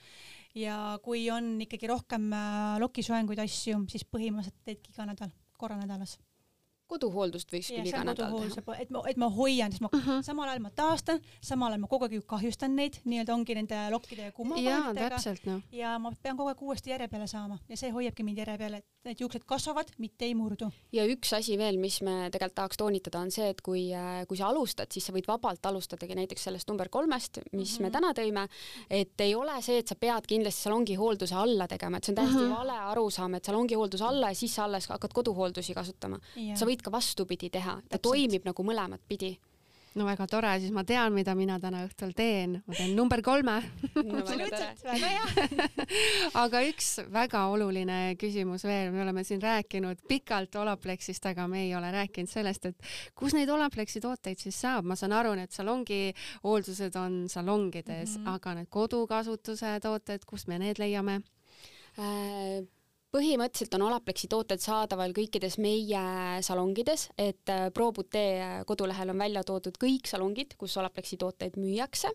[0.53, 6.19] Ja kui on ikkagi rohkem äh, lokisoenguid, asju, siis põhimõtteliselt teedki iga nädal, korra nädalas
[6.93, 8.77] koduhooldust võiks küll iga nädal teha.
[8.81, 10.09] et ma, et ma hoian, siis ma uh mhm.
[10.09, 10.23] -huh.
[10.25, 13.83] samal ajal ma taastan, samal ajal ma kogu aeg ju kahjustan neid, nii-öelda ongi nende
[13.91, 15.61] lokkide ja kummavahenditega no.
[15.71, 18.79] ja ma pean kogu aeg uuesti järje peale saama ja see hoiabki mind järje peal,
[18.79, 20.69] et need juuksed kasvavad, mitte ei murdu.
[20.95, 24.37] ja üks asi veel, mis me tegelikult tahaks toonitada, on see, et kui, äh, kui
[24.39, 27.81] sa alustad, siis sa võid vabalt alustadagi näiteks sellest number kolmest, mis mm -hmm.
[27.81, 27.93] me mhm.
[27.97, 28.47] täna tõime,
[28.89, 32.15] et ei ole see, et sa pead kindlasti salongi hoolduse alla tegema, et see on
[32.21, 32.57] täiesti mm -hmm.
[32.57, 36.19] vale arusaam, et salongi hoolduse alla ja siis sa alles hakkad koduhooldusi kasutama.
[36.55, 38.05] sa võid ka vastupidi teha, ta Täpselt.
[38.11, 39.33] toimib nagu mõlemat pidi.
[39.93, 43.59] No väga tore, siis ma tean, mida mina täna õhtul teen, ma teen number kolme.
[44.01, 45.51] Absoluutselt, väga hea.
[46.43, 51.75] Aga üks väga oluline küsimus veel, me oleme siin rääkinud pikalt Olaplexist, aga me ei
[51.77, 56.07] ole rääkinud sellest, et kus neid Olaplexi tooteid siis saab, ma saan aru, need salongi
[56.41, 58.33] hooldused on salongides mm, -hmm.
[58.33, 61.21] aga need kodukasutuse tooted, kust me need leiame?
[62.01, 62.65] Äh,?
[63.13, 66.03] Põhimõtteliselt on Olaplexi tooted saadaval kõikides meie
[66.45, 72.13] salongides, et äh, ProButee kodulehel on välja toodud kõik salongid, kus Olaplexi tooteid müüakse.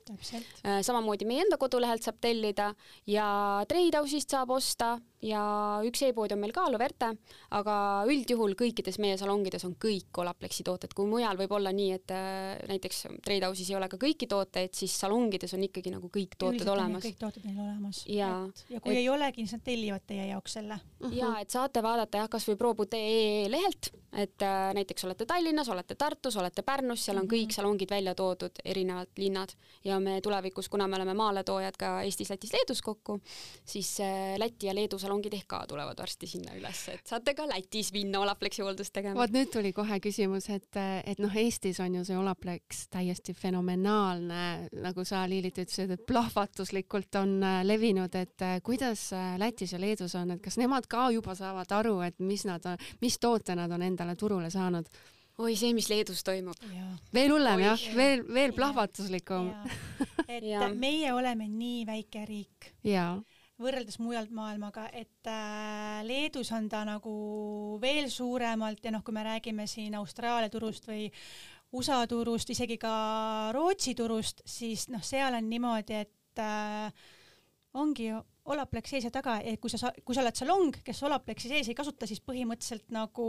[0.64, 2.72] Äh, samamoodi meie enda kodulehelt saab tellida
[3.07, 3.28] ja
[3.70, 5.43] Trade House'ist saab osta ja
[5.87, 7.11] üks e-pood on meil ka, Loverte,
[7.57, 7.75] aga
[8.11, 12.59] üldjuhul kõikides meie salongides on kõik Olaplexi tooted, kui mujal võib olla nii, et äh,
[12.71, 16.61] näiteks Trade House'is ei ole ka kõiki tooteid, siis salongides on ikkagi nagu kõik tooted
[16.61, 17.07] Üldiselt olemas.
[17.07, 18.03] kõik tooted neil olemas.
[18.07, 18.31] ja,
[18.71, 20.81] ja kui et, ei olegi, siis nad tellivad teie jaoks selle.
[21.14, 25.95] ja et saate vaadata jah, kas või probutee.ee lehelt, et äh, näiteks olete Tallinnas, olete
[25.95, 27.47] Tartus, olete Pärnus, seal on mm -hmm.
[27.47, 29.49] kõik salongid välja toodud, erinevad linnad
[29.85, 33.21] ja me tulevikus, kuna me oleme maaletoojad ka Eestis, Lätis, Leedus kokku,
[33.65, 37.49] siis äh, Läti ja Leedu salongid ehk ka tulevad varsti sinna üles, et saate ka
[37.49, 39.21] Lätis minna Olapleksi hooldust tegema.
[39.21, 44.69] vot nüüd tuli kohe küsimus, et, et noh, Eestis on ju see Olapleks täiesti fenomenaalne,
[44.73, 49.81] nagu sa, Liilit, ütlesid, et plahvatuslikult on äh, levinud, et äh, kuidas äh, Lätis ja
[49.81, 52.65] Leedus on, et kas nemad ka juba saavad aru, et mis nad
[53.01, 54.88] mis toote nad on endale turule saanud?
[55.38, 56.59] oi, see, mis Leedus toimub.
[57.14, 59.53] veel hullem jah, veel, veel plahvatuslikum.
[60.34, 60.68] et ja.
[60.74, 62.72] meie oleme nii väike riik.
[62.84, 63.18] jaa
[63.59, 67.12] võrreldes mujalt maailmaga, et äh, Leedus on ta nagu
[67.82, 71.09] veel suuremalt ja noh, kui me räägime siin Austraalia turust või
[71.74, 72.92] USA turust, isegi ka
[73.55, 77.09] Rootsi turust, siis noh, seal on niimoodi, et äh,
[77.74, 81.51] ongi ju Olaplex sees ja taga, et kui sa, kui sa oled salong, kes Olaplexi
[81.51, 83.26] sees ei kasuta, siis põhimõtteliselt nagu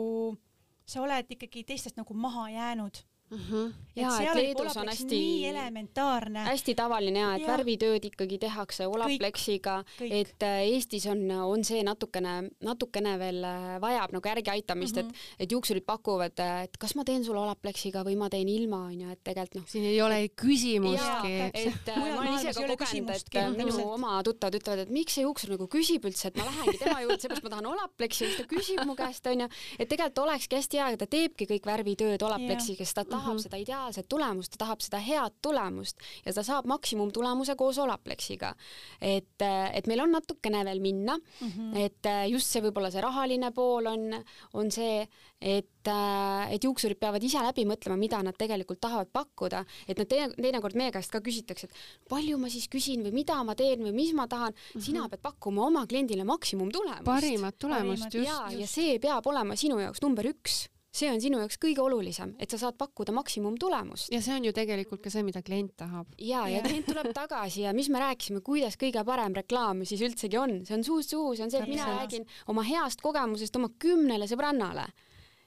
[0.90, 3.38] sa oled ikkagi teistest nagu maha jäänud mm.
[3.38, 3.74] -hmm.
[3.96, 6.40] ja et, et Leedus on hästi elementaarne.
[6.40, 7.48] hästi tavaline ja et ja.
[7.48, 14.12] värvitööd ikkagi tehakse Olaplexiga, et äh, Eestis on, on see natukene, natukene veel äh, vajab
[14.12, 15.10] nagu järgiaitamist mm, -hmm.
[15.10, 15.44] et, mhm.
[15.44, 19.02] et juuksurid pakuvad, äh, et kas ma teen sulle Olaplexiga või ma teen ilma, on
[19.02, 19.72] ju, et tegelikult noh.
[19.72, 21.34] siin ei ole küsimustki.
[21.54, 25.50] et ma olen ise ka kogenud, et minu oma tuttavad ütlevad, et miks see juuksur
[25.50, 28.86] nagu küsib üldse, et ma lähengi tema juurde, seepärast ma tahan Olaplexi, siis ta küsib
[28.86, 29.48] mu käest, on ju,
[29.80, 33.38] et tegelikult olekski hästi hea, ta teebki kõik värvitööd Olaplexiga, sest ta tahab tahab mm
[33.38, 33.44] -hmm.
[33.44, 38.56] seda ideaalset tulemust, ta tahab seda head tulemust ja ta saab maksimumtulemuse koos Olaplexiga.
[39.02, 39.42] et,
[39.74, 41.78] et meil on natukene veel minna mm, -hmm.
[41.78, 45.08] et just see võib-olla see rahaline pool on, on see,
[45.42, 50.34] et et juuksurid peavad ise läbi mõtlema, mida nad tegelikult tahavad pakkuda, et nad teine,
[50.36, 53.94] teinekord meie käest ka küsitakse, et palju ma siis küsin või mida ma teen või
[53.96, 54.86] mis ma tahan mm, -hmm.
[54.86, 57.06] sina pead pakkuma oma kliendile maksimumtulemust.
[57.06, 58.28] parimat tulemust, just.
[58.28, 62.34] ja, ja see peab olema sinu jaoks number üks see on sinu jaoks kõige olulisem,
[62.42, 64.10] et sa saad pakkuda maksimumtulemust.
[64.14, 66.08] ja see on ju tegelikult ka see, mida klient tahab.
[66.18, 70.40] ja, ja klient tuleb tagasi ja mis me rääkisime, kuidas kõige parem reklaam siis üldsegi
[70.42, 73.70] on, see on suust suhu, see on see, et mina räägin oma heast kogemusest oma
[73.80, 74.88] kümnele sõbrannale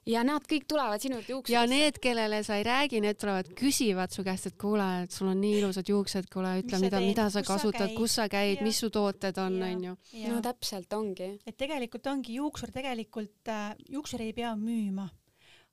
[0.08, 1.54] ja nad kõik tulevad sinu juurde juuksurisse.
[1.54, 5.30] ja need, kellele sa ei räägi, need tulevad, küsivad su käest, et kuule, et sul
[5.30, 8.90] on nii ilusad juuksed, kuule, ütle, mida, mida sa kasutad, kus sa käid, mis su
[8.94, 9.96] tooted on, onju.
[10.26, 11.32] no täpselt ongi.
[11.46, 15.08] et tegelikult ongi juuksur tegelikult äh,, juuksur ei pea müüma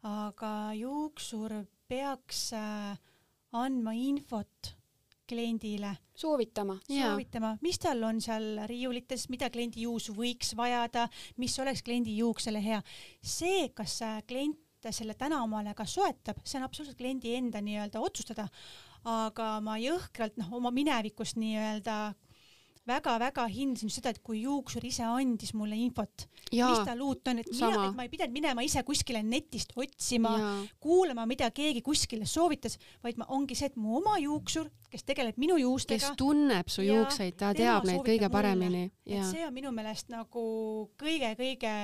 [0.07, 1.55] aga juuksur
[1.89, 2.97] peaks äh,
[3.51, 4.75] andma infot
[5.29, 5.97] kliendile.
[6.15, 6.77] soovitama.
[6.87, 12.61] soovitama, mis tal on seal riiulites, mida kliendi juus võiks vajada, mis oleks kliendi juuksele
[12.63, 12.81] hea.
[13.21, 14.57] see, kas klient
[14.91, 18.47] selle täna omale ka soetab, see on absoluutselt kliendi enda nii-öelda otsustada,
[19.03, 21.99] aga ma jõhkralt noh, oma minevikust nii-öelda
[22.89, 27.49] väga-väga hindasin seda, et kui juuksur ise andis mulle infot, mis tal uut on, et
[27.53, 30.33] mina, et ma ei pidanud minema ise kuskile netist otsima,
[30.83, 35.37] kuulama, mida keegi kuskile soovitas, vaid ma, ongi see, et mu oma juuksur, kes tegeleb
[35.41, 36.01] minu juustega.
[36.01, 38.87] kes tunneb su juukseid, ta teab neid kõige paremini.
[39.05, 40.45] et see on minu meelest nagu
[40.99, 41.75] kõige-kõige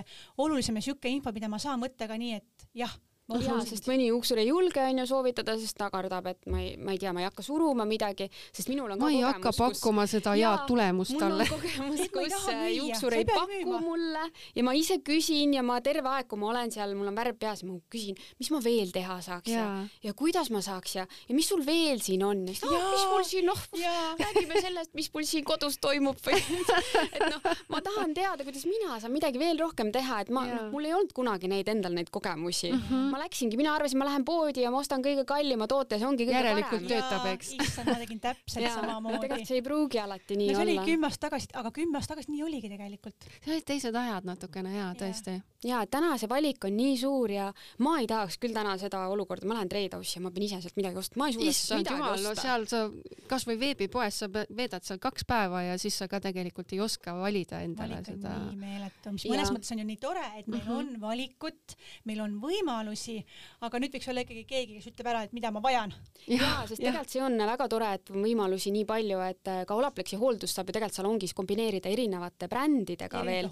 [0.41, 2.93] olulisem ja sihuke info, mida ma saan võtta ka nii, et jah
[3.26, 6.76] jaa, sest mõni juuksur ei julge on ju soovitada, sest ta kardab, et ma ei,
[6.78, 10.06] ma ei tea, ma ei hakka suruma midagi, sest minul on ma ei hakka pakkuma
[10.06, 10.14] kus...
[10.18, 11.48] seda head tulemust talle.
[11.50, 12.36] mul on kogemus, kus
[12.76, 13.80] juuksur ei paku müüma.
[13.82, 17.18] mulle ja ma ise küsin ja ma terve aeg, kui ma olen seal, mul on
[17.18, 20.96] värv peas ma küsin, mis ma veel teha saaks ja, ja, ja kuidas ma saaks
[21.00, 23.66] ja, ja mis sul veel siin on, oh, mis mul siin, noh,
[24.22, 26.38] räägime sellest, mis mul siin kodus toimub või
[27.16, 27.42] et noh,
[27.74, 30.94] ma tahan teada, kuidas mina saan midagi veel rohkem teha, et ma, noh, mul ei
[30.94, 32.70] olnud kunagi neid endal neid kogemusi.
[32.70, 32.86] Mm.
[32.86, 36.03] -hmm ma läksingi, mina arvasin, ma lähen poodi ja ma ostan kõige kallima toote ja
[36.03, 36.91] see ongi kõige järelikult parem.
[36.91, 37.51] töötab, eks.
[37.55, 39.22] issand, ma tegin täpselt samamoodi.
[39.24, 40.66] tegelikult see ei pruugi alati nii no, olla.
[40.66, 43.30] see oli kümme aastat tagasi, aga kümme aastat tagasi nii oligi tegelikult.
[43.39, 45.38] see olid teised ajad natukene ja tõesti.
[45.39, 45.55] ja
[45.91, 47.49] täna see valik on nii suur ja
[47.86, 50.78] ma ei tahaks küll täna seda olukorda, ma lähen Treidausse ja ma pean ise sealt
[50.80, 52.82] midagi ostma, ma ei suuda issand jumal, no seal sa
[53.30, 57.61] kasvõi veebipoes sa veedad seal kaks päeva ja siis sa ka tegelikult ei oska valida
[57.66, 58.36] endale Valik seda.
[58.45, 60.78] nii meeletu, mis mõnes mõttes on ju nii tore, et meil mm -hmm.
[60.78, 63.18] on valikut, meil on võimalusi,
[63.66, 65.93] aga nüüd võiks olla ikkagi keegi, kes ütleb ära, et mida ma vajan.
[66.28, 69.76] jaa, sest tegelikult see on väga tore, et on võimalusi nii palju, et äh, ka
[69.76, 73.49] Olaplexi hooldust saab ju tegelikult salongis kombineerida erinevate brändidega veel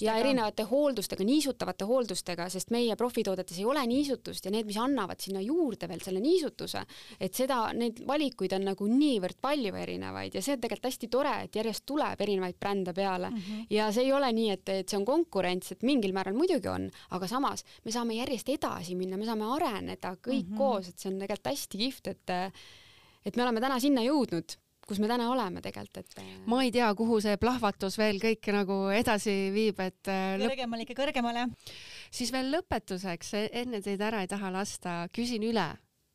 [0.00, 1.24] ja erinevate hooldustega,
[1.54, 6.02] niisutavate hooldustega, sest meie profitoodetes ei ole niisutust ja need, mis annavad sinna juurde veel
[6.02, 6.84] selle niisutuse,
[7.20, 11.34] et seda, neid valikuid on nagu niivõrd palju erinevaid ja see on tegelikult hästi tore,
[11.44, 13.66] et järjest tuleb erinevaid brände peale mm -hmm.
[13.70, 16.90] ja see ei ole nii, et, et see on konkurents, et mingil määral muidugi on,
[17.10, 20.58] aga samas me saame järjest edasi minna, me saame areneda kõik mm -hmm.
[20.58, 22.30] koos, et see on tegelikult hästi kihvt, et
[23.24, 24.56] et me oleme täna sinna jõudnud
[24.88, 28.78] kus me täna oleme tegelikult, et ma ei tea, kuhu see plahvatus veel kõik nagu
[28.94, 30.10] edasi viib, et
[30.42, 31.46] kõrgemale ikka kõrgemale.
[32.10, 35.68] siis veel lõpetuseks, e-, enne teid ära ei taha lasta, küsin üle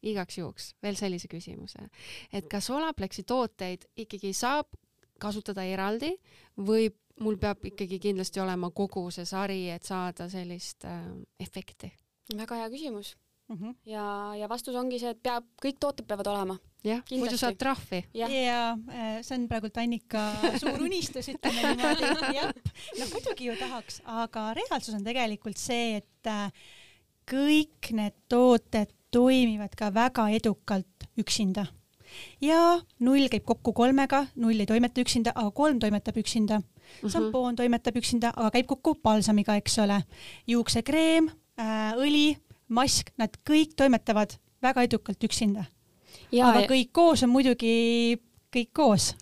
[0.05, 1.89] igaks juhuks veel sellise küsimuse,
[2.31, 4.71] et kas Olaplexi tooteid ikkagi saab
[5.19, 6.13] kasutada eraldi
[6.55, 6.87] või
[7.19, 11.01] mul peab ikkagi kindlasti olema kogu see sari, et saada sellist äh,
[11.39, 11.91] efekti?
[12.29, 13.15] väga hea küsimus
[13.49, 13.57] mm.
[13.57, 13.75] -hmm.
[13.85, 16.57] ja, ja vastus ongi see, et peab, kõik tooted peavad olema.
[16.83, 18.03] jah, muidu saad trahvi.
[18.13, 20.25] ja, ja äh, see on praegult Annika
[20.61, 22.53] suur unistus, ütleme niimoodi, jah.
[22.99, 26.53] noh, muidugi ju tahaks, aga reaalsus on tegelikult see, et äh,
[27.29, 31.67] kõik need tooted toimivad ka väga edukalt üksinda.
[32.41, 36.65] ja null käib kokku kolmega, null ei toimeta üksinda, aga kolm toimetab üksinda mm.
[37.01, 37.11] -hmm.
[37.13, 40.03] šampoon toimetab üksinda, aga käib kokku palsamiga, eks ole.
[40.47, 41.29] juuksekreem
[41.59, 42.37] äh,, õli,
[42.69, 45.65] mask, nad kõik toimetavad väga edukalt üksinda.
[46.31, 48.19] aga kõik koos on muidugi
[48.53, 49.13] kõik koos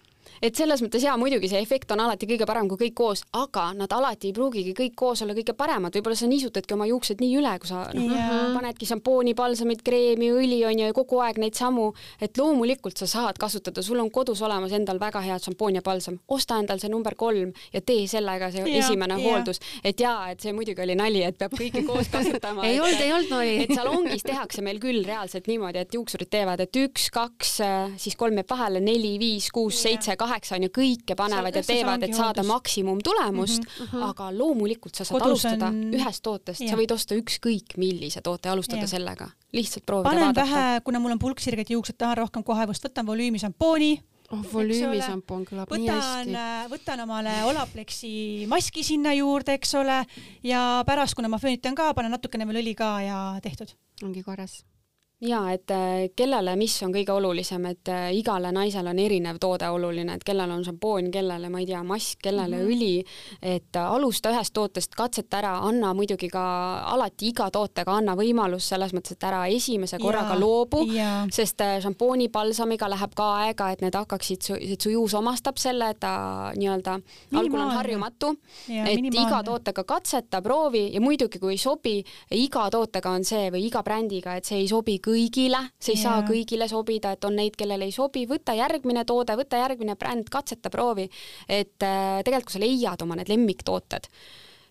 [0.42, 3.70] et selles mõttes jaa, muidugi see efekt on alati kõige parem, kui kõik koos, aga
[3.78, 7.38] nad alati ei pruugigi kõik koos olla kõige paremad, võib-olla sa niisutadki oma juuksed nii
[7.40, 11.58] üle, kui sa noh yeah., panedki šampooni, palsamit, kreemi, õli on ju kogu aeg neid
[11.58, 11.90] samu,
[12.22, 16.20] et loomulikult sa saad kasutada, sul on kodus olemas endal väga head šampoon ja palsam,
[16.34, 19.26] osta endal see number kolm ja tee sellega see yeah, esimene yeah.
[19.26, 22.66] hooldus, et jaa, et see muidugi oli nali, et peab kõike koos kasutama.
[22.68, 23.54] Ei olnud, ei olnud nali.
[23.64, 27.54] et salongis tehakse meil küll reaalselt niimoodi, et juuksurid teevad, et üks, kaks,
[28.02, 32.04] siis kolm jääb vahele, neli, viis, kuus, seitse, kaheksa on ju, kõike panevad ja teevad,
[32.04, 34.04] et saada maksimumtulemust mm, -hmm.
[34.10, 35.94] aga loomulikult sa saad Kodus alustada on...
[35.94, 38.88] ühest tootest, sa võid osta ükskõik millise toote, alustada ja.
[38.88, 40.46] sellega, lihtsalt proovida panen vaadata.
[40.46, 43.98] vähe, kuna mul on pulksirged juuksed, tahan rohkem kohevust, võtan volüümi šampooni
[44.32, 46.38] oh, volüümišampoon kõlab võtan, nii hästi.
[46.38, 50.02] Äh, võtan omale Olaplexi maski sinna juurde, eks ole,
[50.44, 53.76] ja pärast, kuna ma föönitan ka, panen natukene veel õli ka ja tehtud.
[54.04, 54.64] ongi korras
[55.22, 59.66] jaa, et äh, kellele mis on kõige olulisem, et äh, igale naisele on erinev toode
[59.74, 62.76] oluline, et kellel on šampoon, kellele, ma ei tea, mask, kellele mm -hmm.
[62.76, 63.06] õli,
[63.42, 66.44] et äh, alusta ühest tootest, katseta ära, anna muidugi ka
[66.94, 70.86] alati iga tootega anna võimalus selles mõttes, et ära esimese korraga ja, loobu,
[71.32, 76.00] sest šampooni, palsamiga läheb ka aega, et need hakkaksid, et su juus omastab selle, et
[76.00, 77.00] ta nii-öelda
[77.34, 78.36] algul on harjumatu,
[78.70, 79.28] et minimaalne.
[79.28, 83.84] iga tootega katseta, proovi ja muidugi, kui ei sobi, iga tootega on see või iga
[83.84, 86.18] brändiga, et see ei sobi kõigile, see ei yeah.
[86.18, 90.28] saa kõigile sobida, et on neid, kellele ei sobi, võta järgmine toode, võta järgmine bränd,
[90.34, 91.08] katseta, proovi.
[91.48, 94.12] et äh, tegelikult, kui sa leiad oma need lemmiktooted,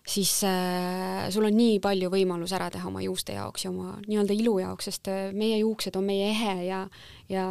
[0.07, 4.37] siis äh, sul on nii palju võimalus ära teha oma juuste jaoks ja oma nii-öelda
[4.37, 6.85] ilu jaoks, sest äh, meie juuksed on meie ehe ja
[7.29, 7.47] ja,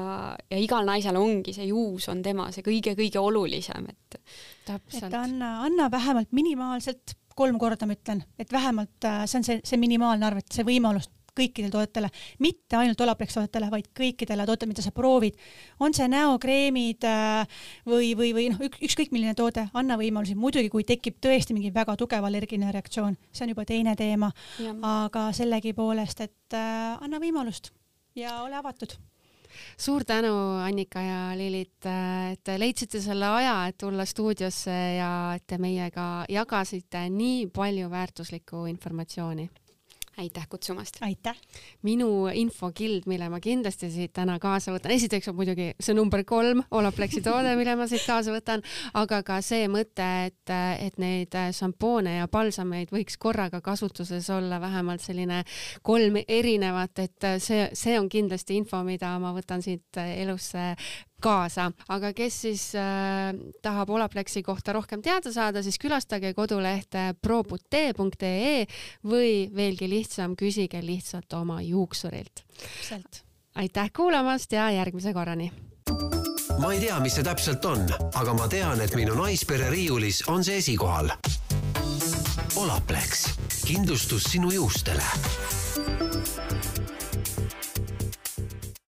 [0.50, 4.18] ja igal naisel ongi see juus on tema see kõige-kõige olulisem, et
[4.64, 5.10] täpselt.
[5.10, 9.60] et anna, anna vähemalt minimaalselt kolm korda ma ütlen, et vähemalt äh, see on see,
[9.64, 12.10] see minimaalne arv, et see võimalus kõikidele toodetele,
[12.44, 15.38] mitte ainult Olaplex toodetele, vaid kõikidele toodetele, mida sa proovid.
[15.80, 20.84] on see näokreemid äh, või, või, või noh, ükskõik milline toode, anna võimalusi, muidugi kui
[20.84, 24.30] tekib tõesti mingi väga tugev allergiline reaktsioon, see on juba teine teema,
[24.82, 27.72] aga sellegipoolest, et äh, anna võimalust
[28.16, 28.96] ja ole avatud.
[29.78, 35.10] Suur tänu, Annika ja Lilit, äh, et te leidsite selle aja, et tulla stuudiosse ja
[35.36, 39.48] et te meiega jagasite nii palju väärtuslikku informatsiooni
[40.16, 40.96] aitäh kutsumast!
[41.00, 41.36] aitäh!
[41.82, 46.62] minu infokild, mille ma kindlasti siit täna kaasa võtan, esiteks on muidugi see number kolm,
[46.70, 48.64] Olaplexi toode, mille ma siit kaasa võtan,
[48.96, 55.04] aga ka see mõte, et, et neid šampoone ja palsameid võiks korraga kasutuses olla vähemalt
[55.04, 55.42] selline
[55.82, 60.72] kolm erinevat, et see, see on kindlasti info, mida ma võtan siit elusse
[61.22, 68.66] kaasa, aga kes siis äh, tahab Olaplexi kohta rohkem teada saada, siis külastage kodulehte probutee.ee
[69.06, 72.44] või veelgi lihtsam, küsige lihtsalt oma juuksurilt.
[72.58, 73.22] täpselt.
[73.54, 75.52] aitäh kuulamast ja järgmise korrani.
[76.58, 80.44] ma ei tea, mis see täpselt on, aga ma tean, et minu naispere riiulis on
[80.44, 81.10] see esikohal.
[82.56, 83.28] Olaplex
[83.66, 85.04] kindlustus sinu juustele